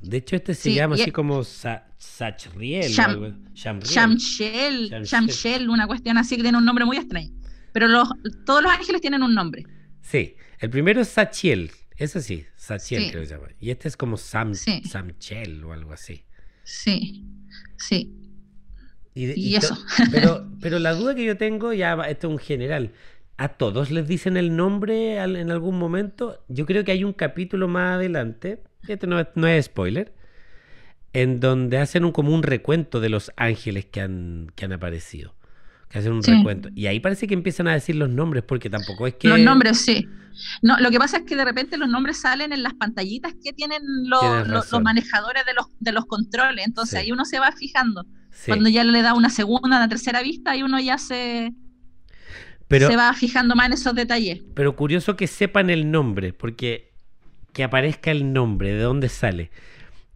[0.00, 2.90] De hecho, este se Sí, llama así como Sa- Sachriel.
[3.54, 4.90] Shamshel.
[5.04, 7.30] Shamshel, una cuestión así que tiene un nombre muy extraño.
[7.72, 8.08] Pero los,
[8.44, 9.64] todos los ángeles tienen un nombre.
[10.00, 11.70] Sí, el primero es Sachiel,
[12.02, 13.10] eso sí, Sachiel Sí.
[13.10, 13.48] creo que se llama.
[13.60, 14.82] Y este es como Sam, Sí.
[14.84, 16.24] Samchel o algo así.
[16.64, 17.24] Sí,
[17.78, 18.18] sí.
[19.14, 19.76] Y eso.
[20.10, 22.92] Pero, pero la duda que yo tengo, ya esto es un general,
[23.36, 26.42] ¿a todos les dicen el nombre al- en algún momento?
[26.48, 30.14] Yo creo que hay un capítulo más adelante, este no, es- no es spoiler,
[31.12, 35.34] en donde hacen un, como un recuento de los ángeles que han, que han aparecido.
[35.92, 36.32] Que hacen un Sí.
[36.32, 36.70] recuento.
[36.74, 39.28] Y ahí parece que empiezan a decir los nombres, porque tampoco es que...
[39.28, 40.08] Los nombres, sí.
[40.62, 43.52] No, lo que pasa es que de repente los nombres salen en las pantallitas que
[43.52, 44.22] tienen los,
[44.82, 46.66] manejadores de los, de los controles.
[46.66, 47.04] Entonces Sí.
[47.04, 48.06] ahí uno se va fijando.
[48.30, 48.46] Sí.
[48.50, 51.52] Cuando ya le da una segunda, una tercera vista, ahí uno ya se,
[52.68, 54.40] Pero, se va fijando más en esos detalles.
[54.54, 56.90] Pero curioso que sepan el nombre, porque
[57.52, 59.50] que aparezca el nombre, de dónde sale.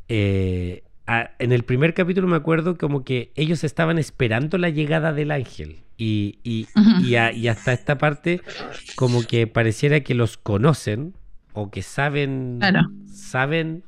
[0.08, 5.12] Eh, a- en el primer capítulo me acuerdo como que ellos estaban esperando la llegada
[5.12, 5.80] del ángel.
[5.98, 6.66] Y, y-
[7.02, 8.40] y a- y hasta esta parte
[8.96, 11.14] como que pareciera que los conocen
[11.54, 12.82] o que saben, Claro.
[13.10, 13.82] saben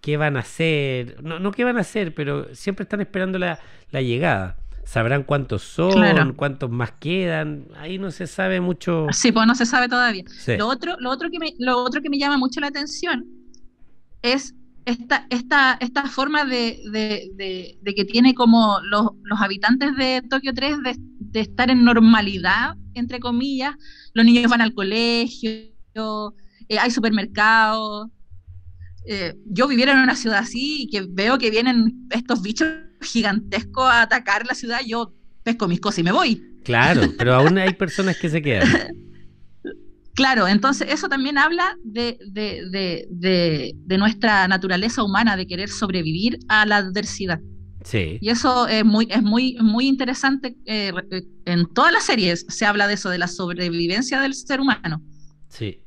[0.00, 1.22] qué van a hacer.
[1.22, 3.60] No, no qué van a hacer, pero siempre están esperando la,
[3.92, 4.56] la llegada.
[4.84, 6.34] Sabrán cuántos son, Claro.
[6.34, 7.66] cuántos más quedan.
[7.76, 9.06] Ahí no se sabe mucho.
[9.12, 10.24] Sí, pues no se sabe todavía.
[10.26, 10.56] Sí.
[10.56, 13.24] Lo otro, lo otro que me, lo otro que me llama mucho la atención
[14.22, 14.54] es
[14.84, 20.22] esta, esta, esta forma de, de- de- de que tiene como los, los habitantes de
[20.28, 23.74] Tokio 3 de, de estar en normalidad, entre comillas.
[24.14, 25.50] Los niños van al colegio,
[26.68, 28.08] eh, hay supermercados.
[29.06, 32.68] Eh, yo viviera en una ciudad así y que veo que vienen estos bichos
[33.00, 35.12] gigantescos a atacar la ciudad, yo
[35.42, 36.40] pesco mis cosas y me voy.
[36.64, 38.68] Claro, pero aún hay personas que se quedan.
[40.14, 45.68] Claro, entonces eso también habla de, de- de- de- de nuestra naturaleza humana, de querer
[45.70, 47.40] sobrevivir a la adversidad.
[47.84, 48.18] Sí.
[48.20, 50.54] Y eso es muy, es muy, muy interesante.
[50.66, 54.60] eh, re- en todas las series se habla de eso, de la sobrevivencia del ser
[54.60, 55.02] humano.
[55.48, 55.82] Sí.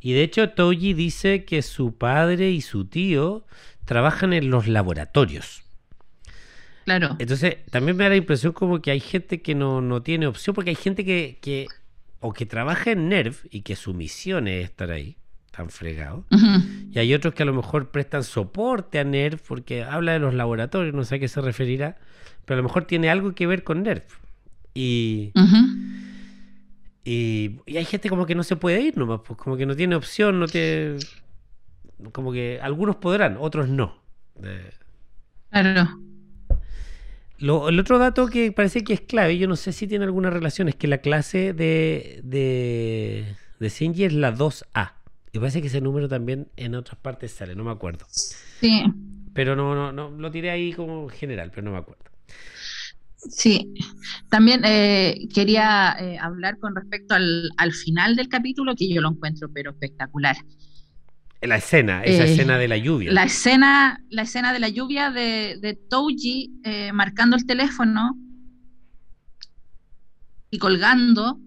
[0.00, 3.44] Y de hecho, Toji dice que su padre y su tío
[3.86, 5.62] trabajan en los laboratorios.
[6.84, 7.16] Claro.
[7.18, 10.54] Entonces, también me da la impresión como que hay gente que no, no tiene opción,
[10.54, 11.66] porque hay gente que, que
[12.26, 15.18] o que trabaja en NERV y que su misión es estar ahí,
[15.50, 16.24] tan fregado.
[16.90, 20.32] Y hay otros que a lo mejor prestan soporte a NERV porque habla de los
[20.32, 21.98] laboratorios, no sé a qué se referirá,
[22.46, 24.04] pero a lo mejor tiene algo que ver con NERV.
[24.72, 25.32] Y.
[27.04, 29.76] Y, y hay gente como que no se puede ir nomás, pues como que no
[29.76, 30.96] tiene opción, no tiene...
[32.12, 33.98] Como que algunos podrán, otros no.
[34.36, 34.72] De-
[35.50, 36.00] Claro.
[37.38, 40.30] Lo- el otro dato que parece que es clave, yo no sé si tiene alguna
[40.30, 44.94] relación, es que la clase de, de, de Shinji es la 2A.
[45.32, 48.06] Y parece que ese número también en otras partes sale, no me acuerdo.
[48.60, 48.84] Sí,
[49.34, 52.04] Pero no, no, no, lo tiré ahí como general, pero no me acuerdo.
[53.16, 53.74] sí.
[54.30, 59.10] También eh, quería eh, hablar con respecto al, al final del capítulo, que yo lo
[59.10, 60.36] encuentro pero espectacular.
[61.46, 63.12] La escena, esa Eh, escena de la lluvia.
[63.12, 68.16] La escena, la escena de la lluvia de, de Touji eh, marcando el teléfono
[70.50, 71.38] y colgando.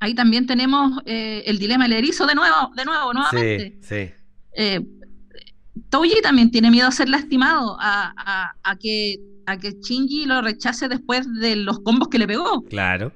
[0.00, 3.78] Ahí también tenemos eh, el dilema del erizo de nuevo, de nuevo, nuevamente.
[3.82, 4.14] Sí, sí.
[4.56, 4.80] Eh,
[5.90, 9.16] Touji también tiene miedo a ser lastimado, a, a- a que,
[9.46, 12.62] a que Shinji lo rechace después de los combos que le pegó.
[12.64, 13.12] Claro.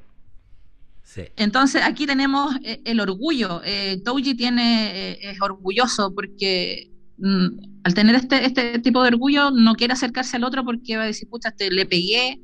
[1.15, 1.23] Sí.
[1.37, 3.63] Entonces aquí tenemos eh, el orgullo.
[3.65, 7.47] Eh, Touji tiene, eh, es orgulloso porque mm,
[7.85, 11.07] al tener este, este tipo de orgullo no quiere acercarse al otro porque va a
[11.07, 12.41] decir, pucha, te, le pegué,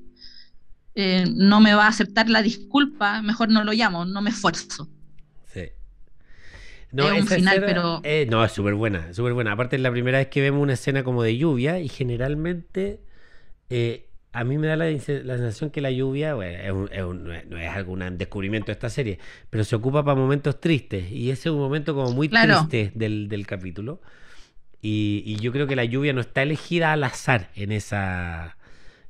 [0.94, 4.88] eh, no me va a aceptar la disculpa, mejor no lo llamo, no me esfuerzo.
[5.52, 5.62] Sí.
[6.92, 9.50] Es un final, pero- eh, no, es súper buena, súper buena.
[9.50, 13.00] Aparte es la primera vez que vemos una escena como de lluvia y generalmente
[13.68, 17.24] eh, a mí me da la, sensación que la lluvia bueno, es un- es un-
[17.24, 19.18] no es, algún descubrimiento de esta serie,
[19.50, 22.66] pero se ocupa para momentos tristes y ese es un momento como muy Claro.
[22.68, 24.00] triste del, del capítulo.
[24.82, 28.56] Y, y yo creo que la lluvia no está elegida al azar en esa,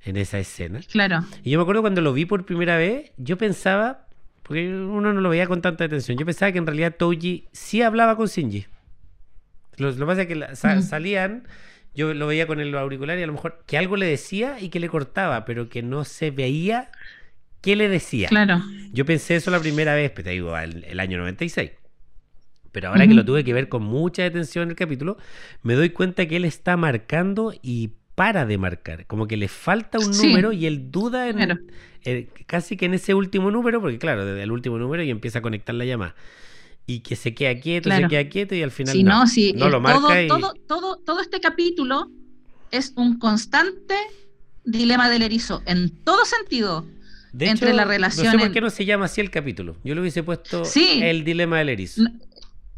[0.05, 0.81] en esa escena.
[0.91, 4.07] Claro, Y yo me acuerdo cuando lo vi por primera vez, yo pensaba,
[4.43, 7.83] porque uno no lo veía con tanta atención, yo pensaba que en realidad Touji sí
[7.83, 8.67] hablaba con Shinji.
[9.77, 10.83] Lo, lo que pasa es que la- sa- Mm.
[10.83, 11.45] salían,
[11.95, 14.69] yo lo veía con el auricular y a lo mejor que algo le decía y
[14.69, 16.91] que le cortaba, pero que no se veía
[17.61, 18.29] qué le decía.
[18.29, 18.61] claro.
[18.93, 21.71] Yo pensé eso la primera vez, pero te digo, el, el año 96.
[22.73, 25.17] Pero ahora que lo tuve que ver con mucha atención en el capítulo,
[25.63, 29.07] me doy cuenta que él está marcando y para de marcar.
[29.07, 30.27] Como que le falta un Sí.
[30.27, 31.59] número y él duda en, Claro.
[32.05, 35.41] eh, casi que en ese último número, porque claro, desde el último número y empieza
[35.41, 36.15] a conectar la llamada.
[36.87, 38.09] Y que se queda quieto, se Claro.
[38.09, 39.21] queda quieto y al final Si no.
[39.21, 42.11] no, si no eh, lo todo, marca y- todo, todo, todo este capítulo
[42.71, 43.95] es un constante
[44.65, 46.87] dilema del erizo, en todo sentido.
[47.33, 49.77] De entre la No sé relación por qué no se llama así el capítulo.
[49.85, 50.99] Yo le hubiese puesto Sí.
[51.01, 52.03] el dilema del erizo.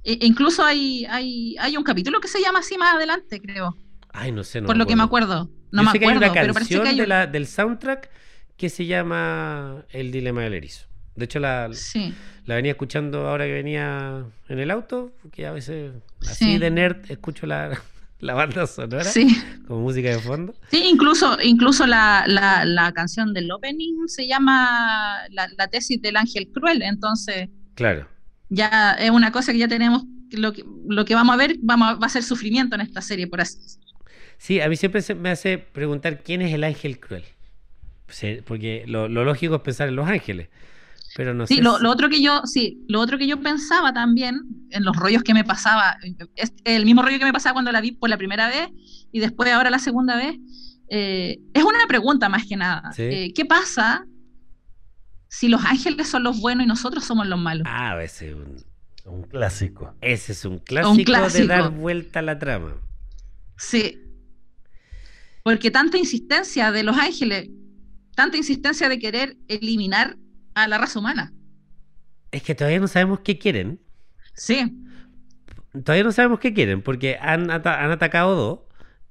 [0.04, 3.74] E- incluso hay, hay, hay un capítulo que se llama así más adelante, creo.
[4.12, 4.60] Ay, no sé.
[4.60, 5.48] No por lo que me acuerdo.
[5.70, 7.26] No Yo me sé que hay acuerdo, una pero parece canción que hay de la-
[7.26, 8.10] del soundtrack
[8.58, 10.86] que se llama El Dilema del Erizo.
[11.14, 12.14] De hecho, la, Sí,
[12.46, 15.92] la venía escuchando ahora que venía en el auto, que a veces
[16.22, 16.58] así Sí.
[16.58, 17.78] de nerd escucho la,
[18.20, 19.36] la banda sonora sí.
[19.66, 20.54] como música de fondo.
[20.70, 26.16] Sí, incluso, incluso la, la, la canción del opening se llama la, la tesis del
[26.16, 28.06] ángel cruel, entonces Claro.
[28.48, 31.88] ya es una cosa que ya tenemos, lo que, lo que vamos a ver vamos
[31.88, 33.82] a- va a ser sufrimiento en esta serie, por así decirlo.
[34.38, 37.24] Sí, a mí siempre se me hace preguntar quién es el ángel cruel.
[38.44, 40.48] Porque lo, lo lógico es pensar en los ángeles.
[41.16, 41.62] Pero no Sí, sé.
[41.62, 44.40] lo, si- lo otro que yo, sí, lo otro que yo pensaba también,
[44.70, 45.96] en los rollos que me pasaba,
[46.36, 48.68] es el mismo rollo que me pasaba cuando la vi por la primera vez
[49.12, 50.36] y después ahora la segunda vez,
[50.88, 52.92] eh, es una pregunta más que nada.
[52.92, 53.02] Sí.
[53.02, 54.06] Eh, ¿Qué pasa
[55.28, 57.66] si los ángeles son los buenos y nosotros somos los malos?
[57.68, 58.56] Ah, ese es un,
[59.04, 59.94] Un clásico.
[60.00, 61.46] ese es un clásico, de clásico.
[61.48, 62.74] dar vuelta a la trama.
[63.58, 63.98] Sí.
[65.42, 67.50] Porque tanta insistencia de los ángeles,
[68.14, 70.16] tanta insistencia de querer eliminar
[70.54, 71.32] a la raza humana.
[72.30, 73.80] Es que todavía no sabemos qué quieren.
[74.34, 74.78] Sí,
[75.84, 78.58] Todavía no sabemos qué quieren, porque han, ata- han atacado dos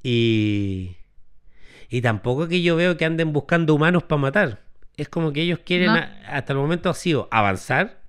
[0.03, 0.95] y.
[1.89, 4.61] Y tampoco que yo veo que anden buscando humanos para matar.
[4.95, 5.93] Es como que ellos quieren, No.
[5.95, 8.01] a- hasta el momento ha sido avanzar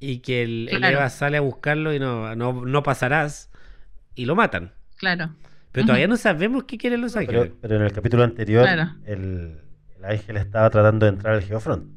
[0.00, 0.98] y que el, el Claro.
[0.98, 3.50] Eva sale a buscarlo y no, no, no pasarás
[4.14, 4.72] y lo matan.
[4.96, 5.34] claro.
[5.72, 7.42] Pero todavía no sabemos qué quieren los ángeles.
[7.46, 8.92] Pero, pero en el capítulo anterior, Claro.
[9.06, 9.60] el,
[9.96, 11.88] el ángel estaba tratando de entrar al Geofront.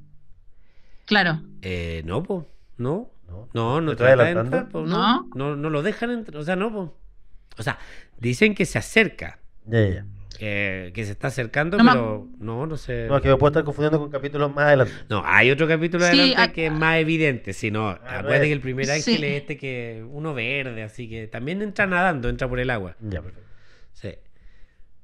[1.08, 1.42] Claro.
[1.64, 2.48] Eh, no, po,
[2.78, 3.10] no.
[3.28, 3.50] ¿no?
[3.54, 5.30] No, no ¿Me estoy trata de entrar, po, no, No.
[5.34, 6.98] no, no lo dejan entrar, o sea, no, po.
[7.58, 7.80] O sea,
[8.20, 10.06] dicen que se acerca, Ya, ya, ya.
[10.38, 13.08] que, que se está acercando, No pero no, no sé.
[13.10, 14.94] No, es que me puedo estar confundiendo con capítulos más adelante.
[15.10, 18.42] No, hay otro capítulo Sí, adelante que es más evidente, si no, acuérdate ver.
[18.44, 19.26] que el primer ángel Sí.
[19.26, 23.22] es este que, uno verde, así que también entra nadando, entra por el agua, Ya,
[23.22, 23.50] perfecto.
[23.94, 24.14] sí,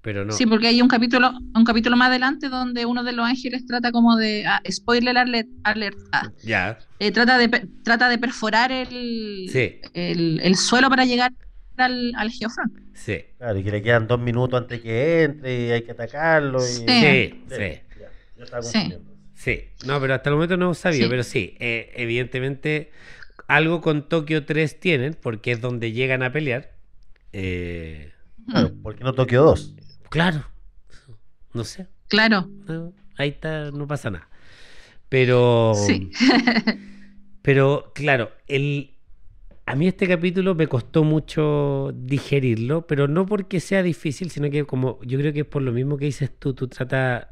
[0.03, 0.33] pero no.
[0.33, 3.91] Sí, porque hay un capítulo, un capítulo más adelante donde uno de los ángeles trata
[3.91, 4.45] como de.
[4.45, 7.47] ah, spoiler alert, alert, ah, Ya, eh, trata, de,
[7.83, 9.79] trata de perforar el, Sí.
[9.95, 11.31] el, el suelo para llegar
[11.77, 12.71] al, al Geofront.
[12.93, 16.59] sí, Claro, y que le quedan dos minutos antes que entre y hay que atacarlo.
[16.59, 16.67] Y...
[16.67, 16.85] Sí.
[16.87, 17.81] sí, Ya, sí.
[17.99, 18.73] ya, yo estaba Sí.
[18.73, 19.13] confundiendo.
[19.33, 21.09] Sí, no, pero hasta el momento no hemos sabido, Sí.
[21.09, 22.91] pero sí, eh, evidentemente
[23.47, 26.71] algo con Tokio 3 tienen, porque es donde llegan a pelear.
[27.31, 28.11] Eh,
[28.47, 29.75] Claro, ¿por qué no Tokio 2?
[30.13, 30.45] Claro.
[31.53, 31.87] No sé.
[32.07, 32.47] Claro.
[32.67, 34.29] No, ahí está, no pasa nada.
[35.09, 35.73] Pero.
[35.75, 36.11] Sí.
[37.41, 38.91] Pero, claro, el,
[39.65, 44.63] a mí este capítulo me costó mucho digerirlo, pero no porque sea difícil, sino que
[44.63, 47.31] como yo creo que es por lo mismo que dices tú, tú trata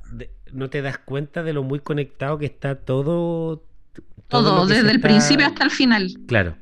[0.52, 3.64] no te das cuenta de lo muy conectado que está todo.
[4.28, 6.12] Todo, desde el principio hasta el final.
[6.28, 6.58] Claro.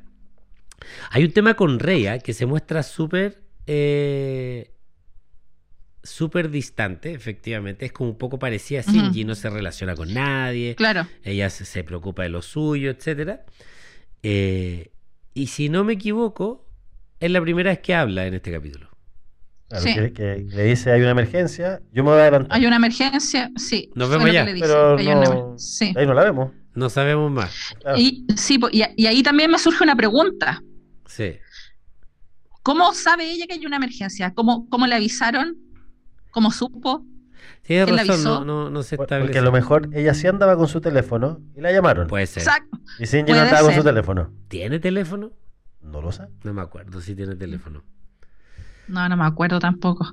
[1.10, 4.76] Hay un tema con Reya que se muestra súper eh,
[6.10, 7.86] súper distante, efectivamente.
[7.86, 10.76] Es como un poco parecida a Shinji, no se relaciona con nadie.
[10.76, 11.08] Claro.
[11.24, 13.46] Ella se, preocupa de lo suyo, etcétera.
[14.24, 14.92] Eh,
[15.34, 16.68] y si no me equivoco,
[17.20, 18.90] es la primera vez que habla en este capítulo.
[19.70, 22.58] Claro, que, le dice hay una emergencia, yo me voy a adelantar.
[22.58, 23.92] Hay una emergencia, sí.
[23.94, 24.44] Nos vemos ya.
[24.46, 25.56] Pero no,
[25.96, 26.52] ahí no la vemos.
[26.74, 27.54] No sabemos más.
[27.96, 30.64] Y, sí, y, y ahí también me surge una pregunta.
[31.06, 31.36] Sí.
[32.64, 34.34] ¿Cómo sabe ella que hay una emergencia?
[34.34, 35.58] ¿Cómo, cómo le avisaron?
[36.32, 37.06] ¿Cómo supo?
[37.62, 39.26] Tiene razón, no, no, se establece.
[39.26, 42.08] Porque a lo mejor ella sí andaba con su teléfono y la llamaron.
[42.08, 42.44] Puede ser.
[42.44, 42.80] Exacto.
[42.98, 44.32] Y Shinji no andaba con su teléfono.
[44.48, 45.32] ¿Tiene teléfono?
[45.82, 46.24] No lo sé.
[46.44, 47.84] No me acuerdo si tiene teléfono.
[48.88, 50.12] No, no me acuerdo tampoco.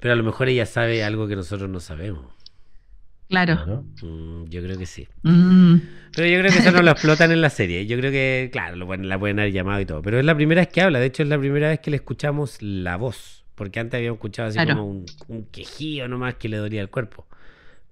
[0.00, 2.26] Pero a lo mejor ella sabe algo que nosotros no sabemos.
[3.28, 3.84] Claro.
[4.02, 5.06] Mm, yo creo que sí.
[5.22, 5.76] Mm.
[6.16, 7.86] Pero yo creo que eso no lo explotan en la serie.
[7.86, 10.02] Yo creo que, claro, lo la pueden haber llamado y todo.
[10.02, 10.98] Pero es la primera vez que habla.
[10.98, 13.39] De hecho, es la primera vez que le escuchamos la voz.
[13.60, 17.26] Porque antes habíamos escuchado así como un, un, quejío nomás que le dolía el cuerpo.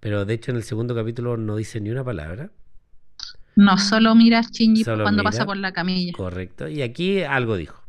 [0.01, 2.51] Pero de hecho, en el segundo capítulo no dice ni una palabra.
[3.55, 6.15] No, solo mira a Shinji cuando pasa por la camilla.
[6.15, 6.69] Correcto.
[6.69, 7.83] Y aquí algo dijo.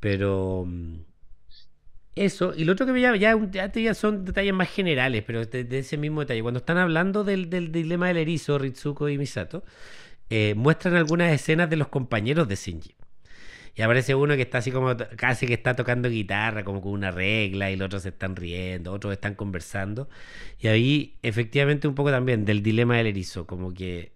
[0.00, 0.94] Pero mm,
[2.14, 3.36] eso, y lo otro que me llama, ya,
[3.70, 6.40] ya, son detalles más generales, pero de, ese mismo detalle.
[6.40, 9.62] Cuando están hablando del, dilema del erizo, Ritsuko y Misato,
[10.30, 12.95] eh, muestran algunas escenas de los compañeros de Shinji.
[13.76, 17.10] Y aparece uno que está así como casi que está tocando guitarra, como con una
[17.10, 20.08] regla, y los otros se están riendo, otros están conversando.
[20.58, 24.12] Y ahí, efectivamente, un poco también del dilema del erizo, como que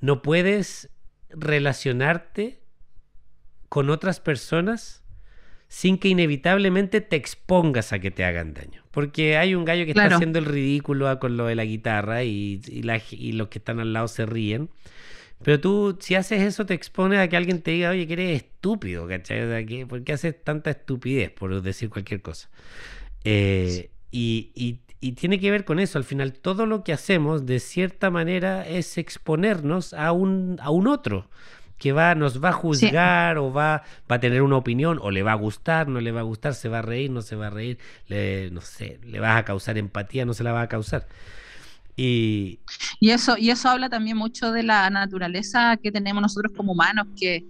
[0.00, 0.88] no puedes
[1.30, 2.60] relacionarte
[3.68, 5.04] con otras personas
[5.66, 8.84] sin que inevitablemente te expongas a que te hagan daño.
[8.92, 12.60] Porque hay un gallo que está haciendo el ridículo con lo de la guitarra y,
[13.32, 14.70] los que están al lado se ríen.
[15.44, 18.42] Pero tú, si haces eso, te expones a que alguien te diga, oye, que eres
[18.42, 19.84] estúpido, ¿cachai?
[19.86, 22.48] ¿Por qué haces tanta estupidez, por decir cualquier cosa?
[23.24, 24.50] Eh, y,
[25.04, 25.98] y tiene que ver con eso.
[25.98, 30.86] Al final, todo lo que hacemos, de cierta manera, es exponernos a un, a un
[30.86, 31.28] otro
[31.76, 35.22] que va, nos va a juzgar o va, va a tener una opinión o le
[35.22, 37.48] va a gustar, no le va a gustar, se va a reír, no se va
[37.48, 40.68] a reír, le, no sé, le va a causar empatía, no se la va a
[40.68, 41.06] causar.
[41.96, 42.58] Y...
[43.00, 47.06] y eso, y eso habla también mucho de la naturaleza que tenemos nosotros como humanos,
[47.16, 47.44] que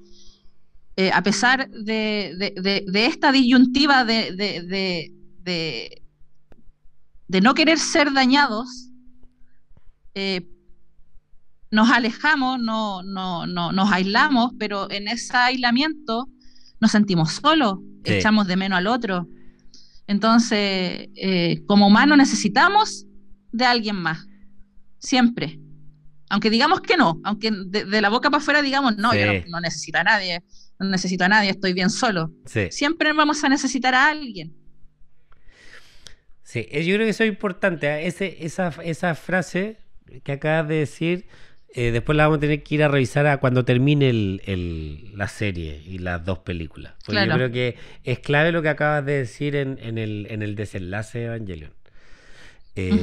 [0.96, 2.52] eh, a pesar de,
[2.86, 4.32] de, esta disyuntiva de,
[7.28, 8.90] de no querer ser dañados,
[10.14, 10.46] eh,
[11.70, 16.28] nos alejamos, no, no, no, nos aislamos, pero en ese aislamiento
[16.80, 19.26] nos sentimos solos, echamos de menos al otro.
[20.06, 23.06] Entonces, eh, como humanos necesitamos
[23.50, 24.28] de alguien más,
[25.04, 25.60] siempre.
[26.30, 29.98] Aunque digamos que no, aunque de, la boca para afuera digamos, no, yo no, necesito
[29.98, 30.42] a nadie,
[30.80, 32.32] no necesito a nadie, estoy bien solo.
[32.70, 34.54] Siempre vamos a necesitar a alguien.
[36.42, 37.86] Sí, yo creo que eso es importante.
[37.86, 38.06] ¿eh?
[38.06, 39.78] Ese, esa, esa frase
[40.22, 41.26] que acabas de decir,
[41.74, 45.28] eh, después la vamos a tener que ir a revisar a cuando termine el, la
[45.28, 46.94] serie y las dos películas.
[47.04, 50.42] Porque yo creo que es clave lo que acabas de decir en, en, el, en
[50.42, 51.72] el desenlace de Evangelion.
[52.76, 53.00] Eh,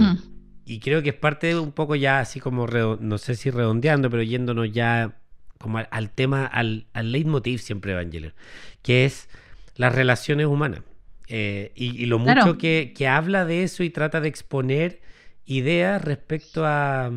[0.71, 4.09] y creo que es parte de un poco ya así como, no sé si redondeando,
[4.09, 5.17] pero yéndonos ya
[5.57, 8.33] como al, tema, al, al leitmotiv siempre de Evangelion,
[8.81, 9.27] que es
[9.75, 10.79] las relaciones humanas.
[11.27, 15.01] Eh, y, lo mucho que, que habla de eso y trata de exponer
[15.45, 17.11] ideas respecto a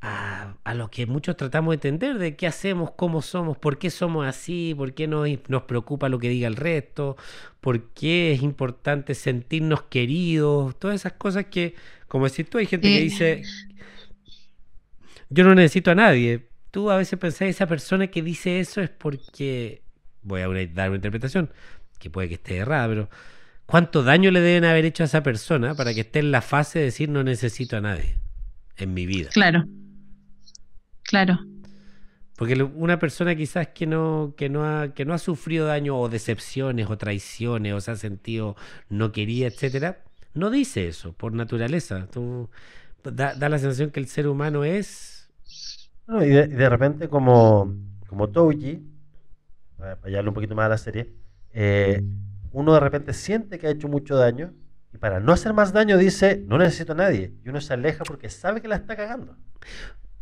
[0.00, 4.26] a, lo que muchos tratamos de entender, de qué hacemos, cómo somos, por qué somos
[4.26, 7.16] así, por qué nos, nos preocupa lo que diga el resto,
[7.60, 11.74] por qué es importante sentirnos queridos, todas esas cosas que,
[12.08, 13.42] como decís tú, hay gente que dice,
[15.28, 16.48] yo no necesito a nadie.
[16.70, 19.82] Tú a veces pensás, esa persona que dice eso es porque,
[20.22, 21.50] voy a dar una interpretación,
[21.98, 23.10] que puede que esté errada, pero
[23.64, 26.78] ¿cuánto daño le deben haber hecho a esa persona para que esté en la fase
[26.78, 28.16] de decir no necesito a nadie
[28.76, 29.30] en mi vida?
[29.32, 29.64] Claro.
[31.02, 31.38] Claro.
[32.36, 36.08] Porque una persona quizás que no, que no ha, que no ha sufrido daño o
[36.10, 38.56] decepciones o traiciones o se ha sentido
[38.90, 40.04] no quería, etcétera,
[40.36, 42.06] no dice eso por naturaleza.
[42.10, 42.48] Tú,
[43.02, 45.28] da, la sensación que el ser humano es.
[46.08, 47.74] y, de, repente, como,
[48.06, 48.86] como Touji,
[49.76, 51.12] para hallarle un poquito más a la serie,
[51.52, 52.02] eh,
[52.52, 54.52] uno de repente siente que ha hecho mucho daño
[54.92, 57.34] y para no hacer más daño dice, no necesito a nadie.
[57.44, 59.36] Y uno se aleja porque sabe que la está cagando.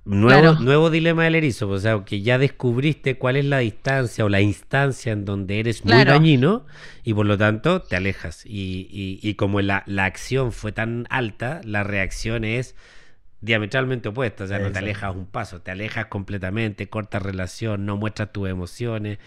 [0.06, 0.60] Nuevo, Claro.
[0.60, 4.42] nuevo dilema del erizo, o sea, que ya descubriste cuál es la distancia o la
[4.42, 6.10] instancia en donde eres muy Claro.
[6.12, 6.66] dañino
[7.04, 8.44] y por lo tanto te alejas.
[8.44, 12.76] Y, y- y como la, la acción fue tan alta, la reacción es
[13.40, 17.96] diametralmente opuesta, o sea, no te alejas un paso, te alejas completamente, cortas relación, no
[17.96, 19.18] muestras tus emociones,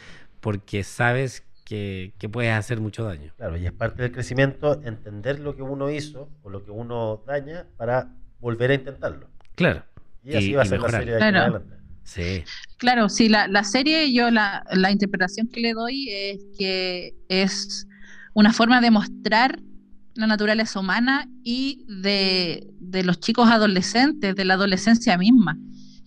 [0.42, 3.34] porque sabes que, que puedes hacer mucho daño.
[3.38, 7.24] Claro, y es parte del crecimiento entender lo que uno hizo o lo que uno
[7.28, 8.10] daña para
[8.40, 9.28] volver a intentarlo.
[9.56, 9.84] Claro,
[10.28, 11.40] Y así Y- va a ser la serie de Claro.
[11.40, 11.76] adelante.
[12.04, 12.44] sí,
[12.78, 17.88] Claro, sí, la, la serie, yo la, la interpretación que le doy es que es
[18.34, 19.60] una forma de mostrar
[20.14, 25.58] la naturaleza humana y de, de los chicos adolescentes, de la adolescencia misma.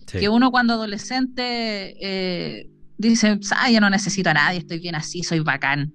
[0.07, 0.19] sí.
[0.19, 5.23] Que uno cuando adolescente eh, dice, ah, yo no necesito a nadie, estoy bien así,
[5.23, 5.93] soy bacán.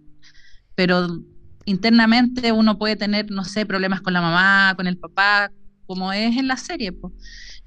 [0.75, 1.09] Pero
[1.65, 5.51] internamente uno puede tener, no sé, problemas con la mamá, con el papá,
[5.87, 6.93] como es en la serie.
[6.93, 7.13] po.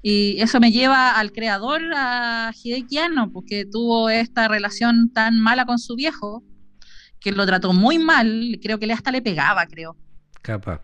[0.02, 5.66] Y eso me lleva al creador, a Hideki Anno, porque tuvo esta relación tan mala
[5.66, 6.42] con su viejo,
[7.20, 9.96] que lo trató muy mal, creo que le hasta le pegaba, creo.
[10.42, 10.80] capaz.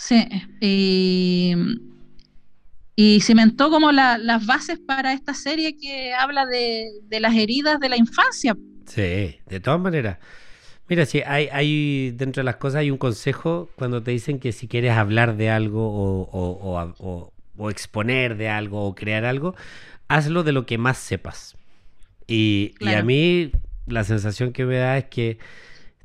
[0.00, 0.24] Sí,
[0.60, 1.54] y,
[2.96, 7.78] y cimentó como la- las bases para esta serie que habla de, de las heridas
[7.78, 8.56] de la infancia.
[8.86, 10.18] Sí, de todas maneras.
[10.88, 14.52] Mira, sí, hay, hay dentro de las cosas hay un consejo cuando te dicen que
[14.52, 18.94] si quieres hablar de algo o, o- o a- o- o exponer de algo o
[18.94, 19.54] crear algo,
[20.08, 21.56] hazlo de lo que más sepas.
[22.26, 23.52] Y, y a mí
[23.86, 25.38] la sensación que me da es que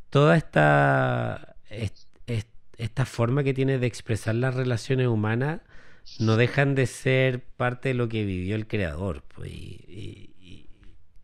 [0.09, 2.47] toda esta, es- es-
[2.77, 5.61] esta forma que tiene de expresar las relaciones humanas
[6.19, 9.23] no dejan de ser parte de lo que vivió el creador.
[9.35, 10.22] pues, y, y-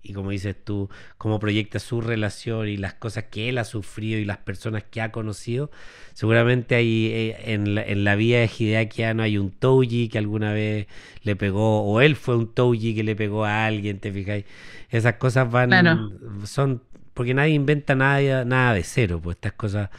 [0.10, 4.20] y- como dices tú, cómo proyecta su relación y las cosas que él ha sufrido
[4.20, 5.70] y las personas que ha conocido.
[6.14, 10.18] Seguramente hay eh, en la, en la vida de Hideaki Anno hay un Touji que
[10.18, 10.88] alguna vez
[11.24, 14.46] le pegó, o él fue un Touji que le pegó a alguien, ¿te fijáis?
[14.90, 16.10] Esas cosas van, Claro.
[16.46, 16.82] son,
[17.14, 19.90] porque nadie inventa nada, nada de cero, pues estas cosas.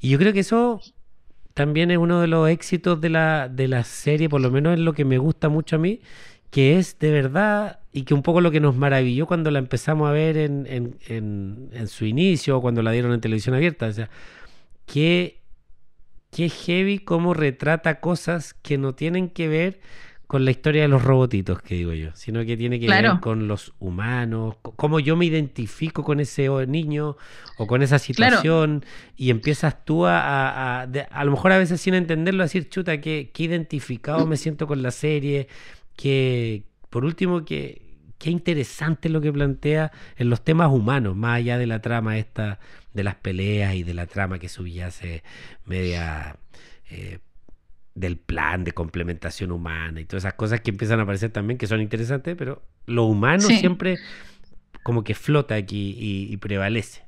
[0.00, 0.80] Y yo creo que eso
[1.54, 4.80] también es uno de los éxitos de la, de la serie, por lo menos es
[4.80, 6.00] lo que me gusta mucho a mí,
[6.50, 10.08] que es de verdad, y que un poco lo que nos maravilló cuando la empezamos
[10.08, 13.86] a ver en, en, en- en su inicio, o cuando la dieron en televisión abierta,
[13.88, 14.10] o sea,
[14.86, 15.40] que,
[16.30, 19.80] que heavy cómo retrata cosas que no tienen que ver
[20.26, 23.48] con la historia de los robotitos, que digo yo, sino que tiene que ver con
[23.48, 27.16] los humanos, cómo yo me identifico con ese niño
[27.56, 28.36] o con esa Claro.
[28.36, 28.84] situación
[29.16, 33.00] y empiezas tú a, a, a- lo mejor a veces sin entenderlo, a decir, chuta,
[33.32, 35.48] que identificado me siento con la serie,
[35.98, 37.82] que por último, que,
[38.18, 42.60] qué interesante lo que plantea en los temas humanos, más allá de la trama esta,
[42.94, 45.22] de las peleas y de la trama que subyace
[45.66, 46.38] media...
[46.90, 47.20] eh,
[47.94, 51.66] del plan de complementación humana y todas esas cosas que empiezan a aparecer también que
[51.66, 53.58] son interesantes, pero lo humano Sí.
[53.58, 53.98] siempre
[54.84, 57.04] como que flota aquí y, y prevalece.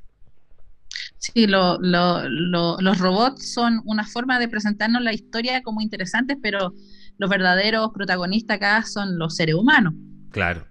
[1.18, 6.36] Sí, lo- lo- lo- los robots son una forma de presentarnos la historia como interesantes,
[6.42, 6.74] pero
[7.20, 9.92] los verdaderos protagonistas acá son los seres humanos.
[10.30, 10.66] Claro,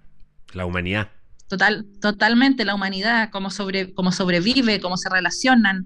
[0.54, 1.10] la humanidad.
[1.48, 5.86] Total, totalmente la humanidad, cómo, sobre, cómo sobrevive, cómo se relacionan,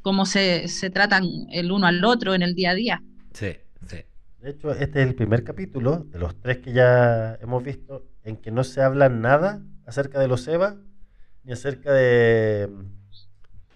[0.00, 3.02] cómo se, se tratan el uno al otro en el día a día.
[3.32, 3.52] Sí,
[3.86, 3.98] sí.
[4.40, 8.36] De hecho, este es el primer capítulo de los tres que ya hemos visto en
[8.36, 10.78] que no se habla nada acerca de los EVA
[11.44, 12.68] ni acerca de,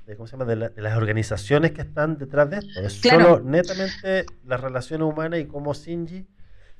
[0.06, 0.44] de, ¿cómo se llama?
[0.44, 2.80] de, la- de las organizaciones que están detrás de esto.
[2.80, 3.24] Es Claro.
[3.36, 6.26] solo netamente las relaciones humanas y cómo Shinji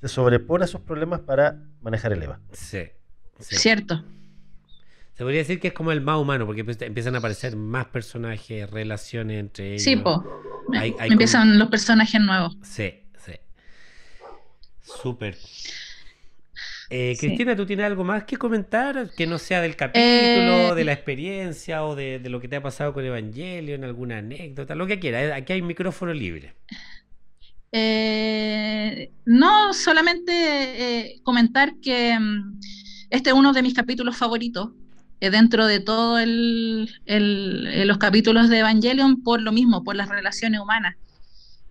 [0.01, 2.41] se sobrepone a sus problemas para manejar el EVA.
[2.53, 2.83] Sí,
[3.41, 3.57] sí.
[3.57, 4.05] ¿Cierto?
[5.15, 8.69] Se podría decir que es como el más humano, porque empiezan a aparecer más personajes,
[8.71, 9.83] relaciones entre ellos.
[9.83, 10.23] Sí, po.
[10.75, 12.57] Hay- hay Empiezan los personajes nuevos.
[12.63, 13.33] Sí, sí.
[14.83, 15.37] Súper.
[16.91, 17.27] Eh, Sí.
[17.27, 19.11] Cristina, ¿tú tienes algo más que comentar?
[19.17, 22.57] Que no sea del capítulo, Eh, de la experiencia o de, de lo que te
[22.57, 25.33] ha pasado con Evangelion, alguna anécdota, lo que quieras.
[25.33, 26.55] Aquí hay micrófono libre.
[27.73, 32.61] Eh, no, solamente eh, comentar que mm,
[33.11, 34.71] este es uno de mis capítulos favoritos
[35.21, 40.95] dentro de todos los capítulos de Evangelion por lo mismo, por las relaciones humanas,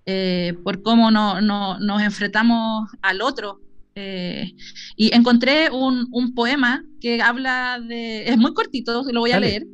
[0.06, 3.62] eh, por cómo no, no- nos enfrentamos al otro.
[3.96, 4.54] Eh,
[4.96, 9.48] y encontré un, un poema que habla de, es muy cortito, lo voy a Dale.
[9.48, 9.66] leer,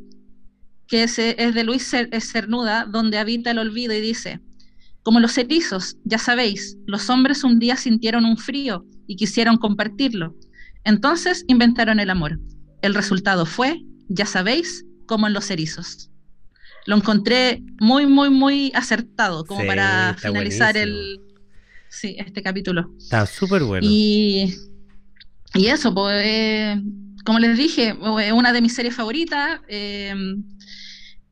[0.87, 4.41] que es, es de Luis Cer- Cernuda, donde habita el olvido y dice,
[5.03, 10.35] como los erizos, ya sabéis, los hombres un día sintieron un frío y quisieron compartirlo.
[10.83, 12.39] Entonces inventaron el amor.
[12.81, 16.09] El resultado fue, ya sabéis, como en los erizos.
[16.85, 20.77] lo encontré muy, muy, muy acertado como Sí, para finalizar buenísimo.
[20.77, 21.21] el,
[21.91, 22.89] sí, este capítulo.
[22.97, 23.85] Está súper bueno.
[23.87, 24.55] Y,
[25.53, 26.81] y eso, pues, eh,
[27.25, 29.59] como les dije, es una de mis series favoritas.
[29.67, 30.15] eh,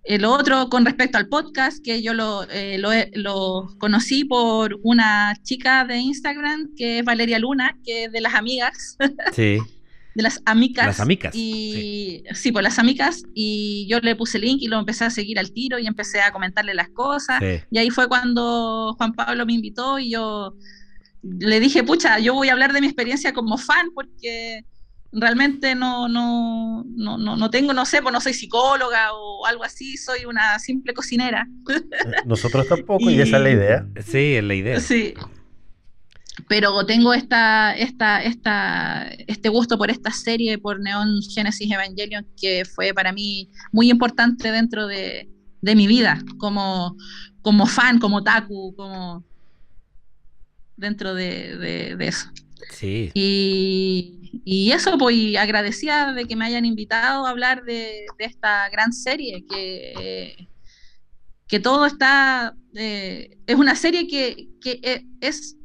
[0.03, 5.35] el otro, con respecto al podcast, que yo lo, eh, lo, lo conocí por una
[5.43, 8.97] chica de Instagram, que es Valeria Luna, que es de las amigas,
[9.33, 9.57] Sí.
[10.15, 10.85] de las amicas.
[10.87, 13.23] Las amicas, Y sí, pues las amicas.
[13.33, 16.31] Y yo le puse link y lo empecé a seguir al tiro y empecé a
[16.31, 17.39] comentarle las cosas.
[17.39, 17.61] sí.
[17.71, 20.53] Y ahí fue cuando Juan Pablo me invitó y yo
[21.21, 24.65] le dije, pucha, yo voy a hablar de mi experiencia como fan porque
[25.11, 29.63] realmente no, no, no, no, no tengo, no sé, pues no soy psicóloga o algo
[29.63, 31.47] así, soy una simple cocinera.
[31.69, 31.81] Eh,
[32.25, 33.87] Nosotros tampoco, y, Y- esa es la idea.
[34.05, 34.79] Sí, es la idea.
[34.79, 35.13] Sí.
[36.47, 42.63] Pero tengo esta, esta, esta, este gusto por esta serie, por Neon Genesis Evangelion, que
[42.65, 45.29] fue para mí muy importante dentro de,
[45.61, 46.95] de mi vida, como,
[47.41, 49.23] como fan, como taku, como
[50.75, 52.29] dentro de, de- de eso.
[52.71, 53.11] Sí.
[53.13, 58.69] Y, y eso, pues, agradecida de que me hayan invitado a hablar de, de esta
[58.69, 60.49] gran serie, que,
[61.47, 65.55] que todo está, eh, es una serie que, que e- es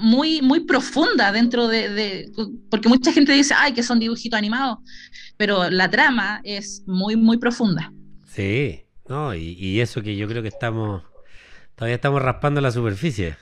[0.00, 2.30] muy, muy profunda dentro de, de-
[2.70, 4.78] porque mucha gente dice, ay, que son dibujitos animados,
[5.36, 7.92] pero la trama es muy, muy profunda.
[8.26, 8.80] Sí.
[9.08, 11.02] No, y, y eso que yo creo que estamos.
[11.74, 13.36] Todavía estamos raspando la superficie.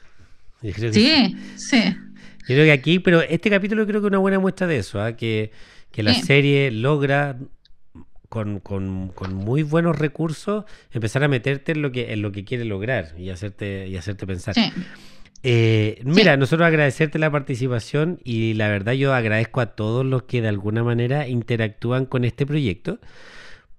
[0.63, 4.11] Yo creo que Sí, sí, Yo creo que aquí, pero este capítulo creo que es
[4.11, 5.13] una buena muestra de eso, ¿ah?
[5.17, 5.53] que,
[5.93, 6.23] que la Sí.
[6.23, 7.37] serie logra
[8.29, 12.45] con, con- con muy buenos recursos empezar a meterte en lo que, en lo que
[12.45, 14.55] quiere lograr y hacerte, y hacerte pensar.
[14.55, 14.73] sí.
[15.43, 20.43] Eh, mira, nosotros agradecerte la participación y la verdad yo agradezco a todos los que
[20.43, 22.99] de alguna manera interactúan con este proyecto,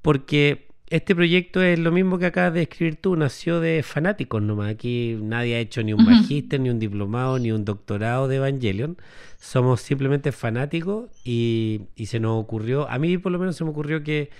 [0.01, 4.71] porque este proyecto es lo mismo que acabas de escribir tú, nació de fanáticos nomás.
[4.71, 6.09] Aquí nadie ha hecho ni un Ujú.
[6.09, 8.97] magíster, ni un diplomado, ni un doctorado de Evangelion.
[9.37, 13.69] Somos simplemente fanáticos y, y se nos ocurrió, a mí por lo menos se me
[13.69, 14.31] ocurrió que,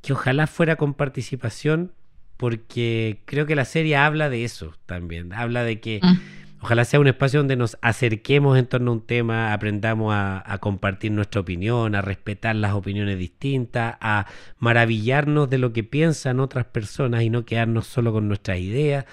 [0.00, 1.92] que ojalá fuera con participación,
[2.38, 5.34] porque creo que la serie habla de eso también.
[5.34, 6.18] Habla de que Mm.
[6.60, 10.58] Ojalá sea un espacio donde nos acerquemos en torno a un tema, aprendamos a, a
[10.58, 14.26] compartir nuestra opinión, a respetar las opiniones distintas, a
[14.58, 19.04] maravillarnos de lo que piensan otras personas y no quedarnos solo con nuestras ideas.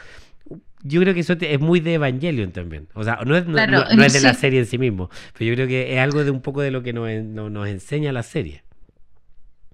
[0.82, 2.88] Yo creo que eso es muy de Evangelion también.
[2.95, 5.11] O sea, no es, no- Claro, no- no es de la serie en sí mismo,
[5.38, 8.23] pero yo creo que es algo de un poco de lo que nos enseña la
[8.23, 8.63] serie.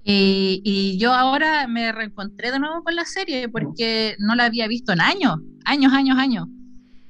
[0.03, 4.67] Y, y yo ahora me reencontré de nuevo con la serie porque no la había
[4.67, 5.35] visto en años,
[5.65, 6.47] años, años, años.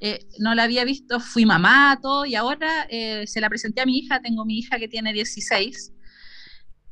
[0.03, 3.85] Eh, no la había visto, fui mamá, todo, y ahora eh, se la presenté a
[3.85, 5.93] mi hija, tengo mi hija que tiene 16,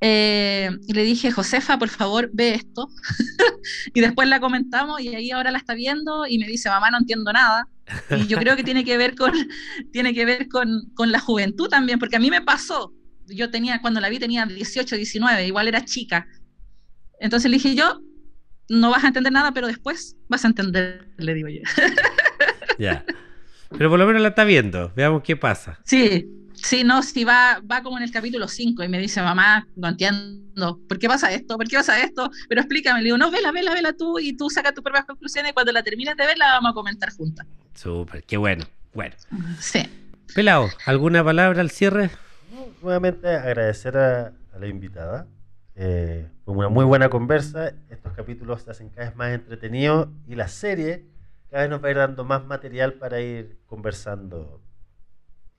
[0.02, 2.88] eh, y le dije, Josefa, por favor, ve esto.
[3.94, 6.99] y después la comentamos y ahí ahora la está viendo y me dice, mamá, no
[6.99, 7.68] entiendo nada.
[8.11, 9.34] Y yo creo que tiene que ver con,
[9.91, 12.94] tiene que ver con, con la juventud también, porque a mí me pasó.
[13.30, 16.27] Yo tenía, cuando la vi tenía 18, 19, igual era chica.
[17.19, 18.01] Entonces le dije, yo,
[18.69, 21.61] no vas a entender nada, pero después vas a entender, le digo yo.
[22.80, 23.03] Ya.
[23.77, 24.93] Pero por lo menos la está viendo.
[24.95, 25.80] Veamos qué pasa.
[25.84, 29.68] Sí, sí, no, sí, va, va como en el capítulo 5 y me dice, mamá,
[29.76, 31.57] no entiendo, ¿por qué pasa esto?
[31.57, 32.31] ¿Por qué pasa esto?
[32.47, 35.51] Pero explícame, le digo, no, vela, vela, vela tú y tú saca tus propias conclusiones
[35.51, 37.45] y cuando la termines de ver la vamos a comentar juntas.
[37.76, 38.65] Súper, qué bueno.
[38.93, 39.15] Bueno.
[39.60, 39.81] Sí.
[40.34, 42.11] Pelado, ¿alguna palabra al cierre?
[42.81, 45.27] Nuevamente agradecer a, a la invitada.
[45.76, 47.73] Eh, fue una muy buena conversa.
[47.89, 51.06] Estos capítulos se hacen cada vez más entretenidos y la serie
[51.49, 54.61] cada vez nos va a ir dando más material para ir conversando.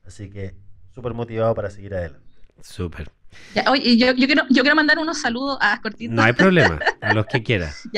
[0.07, 0.55] Así que
[0.95, 2.27] súper motivado para seguir adelante.
[2.63, 3.11] Súper.
[3.55, 6.13] Ya, oye, yo, yo, quiero, yo quiero mandar unos saludos a Cortito.
[6.13, 7.89] No hay problema, a los que quieras.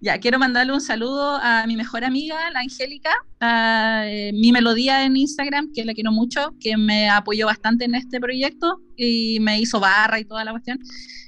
[0.00, 3.10] Ya, quiero mandarle un saludo a mi mejor amiga, la Angélica,
[3.40, 7.96] a eh, mi melodía en Instagram, que la quiero mucho, que me apoyó bastante en
[7.96, 10.78] este proyecto y me hizo barra y toda la cuestión.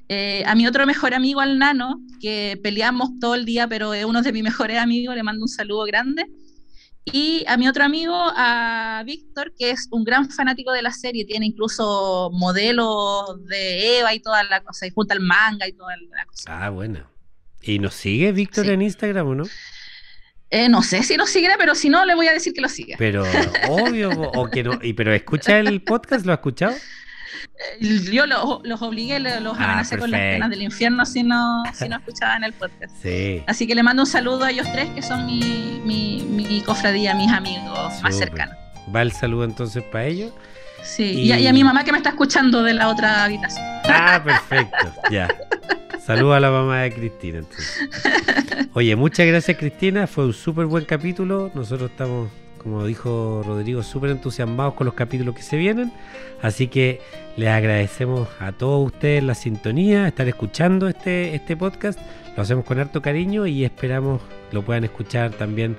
[0.09, 4.05] Eh, a mi otro mejor amigo, al Nano, que peleamos todo el día, pero es
[4.05, 6.27] uno de mis mejores amigos, le mando un saludo grande.
[7.13, 11.25] Y a mi otro amigo, a Víctor, que es un gran fanático de la serie,
[11.25, 15.97] tiene incluso modelos de Eva y toda la cosa, y junta el manga y toda
[15.97, 16.67] la cosa.
[16.67, 17.10] Ah, bueno.
[17.63, 18.71] ¿Y nos sigue Víctor Sí.
[18.73, 19.45] en Instagram o no?
[20.51, 22.69] Eh, no sé si lo seguirá, pero si no, le voy a decir que lo
[22.69, 22.97] siga.
[22.99, 23.23] Pero
[23.69, 24.79] obvio, o que no.
[24.83, 26.75] Y, pero escucha el podcast, ¿lo ha escuchado?
[27.81, 31.63] Eh, Yo lo- los obligué, los Ah, amenacé con las penas del infierno si no,
[31.73, 32.93] si no escuchaban el podcast.
[33.01, 33.43] Sí.
[33.47, 37.15] Así que le mando un saludo a ellos tres, que son mi, mi, mi cofradía,
[37.15, 38.57] mis amigos más cercanos.
[38.95, 40.33] Va el saludo entonces para ellos.
[40.83, 41.33] Sí, Y- y...
[41.33, 43.65] a, y a mi mamá que me está escuchando de la otra habitación.
[43.85, 44.93] Ah, perfecto.
[45.13, 45.29] Ya.
[46.05, 47.39] Saludos a la mamá de Cristina.
[47.39, 47.89] entonces.
[48.73, 51.51] Oye, muchas gracias Cristina, fue un súper buen capítulo.
[51.55, 55.93] Nosotros estamos, como dijo Rodrigo, súper entusiasmados con los capítulos que se vienen.
[56.41, 57.01] Así que
[57.37, 62.01] les agradecemos a todos ustedes la sintonía, estar escuchando este, este podcast.
[62.35, 64.23] Lo hacemos con harto cariño y esperamos
[64.53, 65.77] lo puedan escuchar también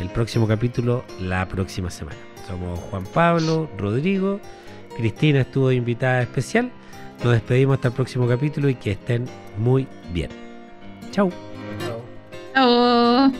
[0.00, 2.18] el próximo capítulo la próxima semana.
[2.46, 4.40] Somos Juan Pablo, Rodrigo,
[4.96, 6.70] Cristina estuvo invitada especial.
[7.22, 9.26] Nos despedimos hasta el próximo capítulo y que estén
[9.58, 10.30] muy bien.
[11.10, 11.30] Chau.
[12.54, 13.32] Chao.